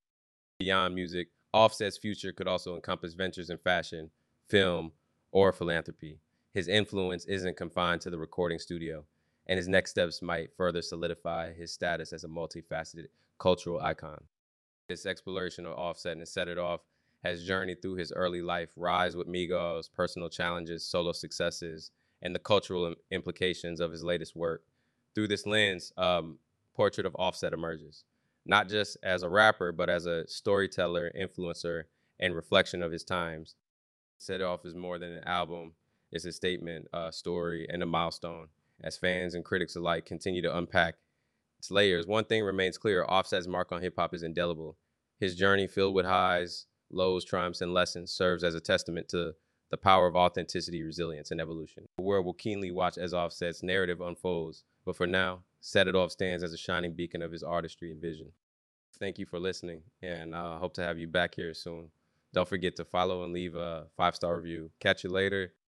Beyond 0.58 0.94
music, 0.94 1.28
Offset's 1.52 1.98
future 1.98 2.32
could 2.32 2.48
also 2.48 2.74
encompass 2.74 3.14
ventures 3.14 3.50
in 3.50 3.58
fashion, 3.58 4.10
film, 4.48 4.92
or 5.32 5.52
philanthropy. 5.52 6.20
His 6.52 6.68
influence 6.68 7.24
isn't 7.26 7.56
confined 7.56 8.00
to 8.02 8.10
the 8.10 8.18
recording 8.18 8.58
studio, 8.58 9.04
and 9.46 9.56
his 9.56 9.68
next 9.68 9.90
steps 9.90 10.22
might 10.22 10.56
further 10.56 10.80
solidify 10.80 11.52
his 11.52 11.72
status 11.72 12.12
as 12.12 12.24
a 12.24 12.28
multifaceted 12.28 13.06
cultural 13.38 13.80
icon. 13.80 14.24
This 14.88 15.06
exploration 15.06 15.66
of 15.66 15.78
Offset 15.78 16.16
and 16.16 16.28
Set 16.28 16.48
It 16.48 16.58
Off 16.58 16.80
has 17.22 17.46
journeyed 17.46 17.80
through 17.80 17.96
his 17.96 18.12
early 18.12 18.42
life, 18.42 18.70
rise 18.76 19.16
with 19.16 19.26
Migos, 19.26 19.90
personal 19.90 20.28
challenges, 20.28 20.84
solo 20.84 21.12
successes, 21.12 21.90
and 22.20 22.34
the 22.34 22.38
cultural 22.38 22.94
implications 23.10 23.80
of 23.80 23.92
his 23.92 24.04
latest 24.04 24.36
work. 24.36 24.62
Through 25.14 25.28
this 25.28 25.46
lens, 25.46 25.92
um, 25.96 26.38
Portrait 26.74 27.06
of 27.06 27.16
Offset 27.16 27.52
emerges 27.52 28.04
not 28.46 28.68
just 28.68 28.96
as 29.02 29.22
a 29.22 29.28
rapper, 29.28 29.72
but 29.72 29.88
as 29.88 30.06
a 30.06 30.26
storyteller, 30.28 31.10
influencer, 31.18 31.84
and 32.20 32.34
reflection 32.34 32.82
of 32.82 32.92
his 32.92 33.04
times. 33.04 33.56
Set 34.18 34.40
It 34.40 34.44
Off 34.44 34.64
is 34.64 34.74
more 34.74 34.98
than 34.98 35.12
an 35.12 35.24
album, 35.24 35.72
it's 36.12 36.24
a 36.24 36.32
statement, 36.32 36.86
a 36.92 37.10
story, 37.10 37.66
and 37.68 37.82
a 37.82 37.86
milestone. 37.86 38.48
As 38.82 38.98
fans 38.98 39.34
and 39.34 39.44
critics 39.44 39.76
alike 39.76 40.04
continue 40.04 40.42
to 40.42 40.56
unpack 40.56 40.96
its 41.64 41.70
layers, 41.70 42.06
one 42.06 42.24
thing 42.24 42.44
remains 42.44 42.76
clear 42.76 43.06
Offset's 43.08 43.48
mark 43.48 43.72
on 43.72 43.80
hip 43.80 43.94
hop 43.96 44.12
is 44.12 44.22
indelible. 44.22 44.76
His 45.18 45.34
journey, 45.34 45.66
filled 45.66 45.94
with 45.94 46.04
highs, 46.04 46.66
lows, 46.90 47.24
triumphs, 47.24 47.62
and 47.62 47.72
lessons, 47.72 48.12
serves 48.12 48.44
as 48.44 48.54
a 48.54 48.60
testament 48.60 49.08
to 49.08 49.32
the 49.70 49.78
power 49.78 50.06
of 50.06 50.14
authenticity, 50.14 50.82
resilience, 50.82 51.30
and 51.30 51.40
evolution. 51.40 51.86
The 51.96 52.04
world 52.04 52.26
will 52.26 52.34
keenly 52.34 52.70
watch 52.70 52.98
as 52.98 53.14
Offset's 53.14 53.62
narrative 53.62 54.02
unfolds, 54.02 54.64
but 54.84 54.94
for 54.94 55.06
now, 55.06 55.40
Set 55.62 55.88
It 55.88 55.96
Off 55.96 56.10
stands 56.12 56.44
as 56.44 56.52
a 56.52 56.58
shining 56.58 56.92
beacon 56.92 57.22
of 57.22 57.32
his 57.32 57.42
artistry 57.42 57.90
and 57.90 58.00
vision. 58.00 58.32
Thank 58.98 59.18
you 59.18 59.24
for 59.24 59.38
listening, 59.38 59.80
and 60.02 60.36
I 60.36 60.40
uh, 60.40 60.58
hope 60.58 60.74
to 60.74 60.82
have 60.82 60.98
you 60.98 61.08
back 61.08 61.34
here 61.34 61.54
soon. 61.54 61.88
Don't 62.34 62.46
forget 62.46 62.76
to 62.76 62.84
follow 62.84 63.24
and 63.24 63.32
leave 63.32 63.54
a 63.54 63.86
five 63.96 64.14
star 64.14 64.36
review. 64.36 64.70
Catch 64.80 65.02
you 65.02 65.08
later. 65.08 65.54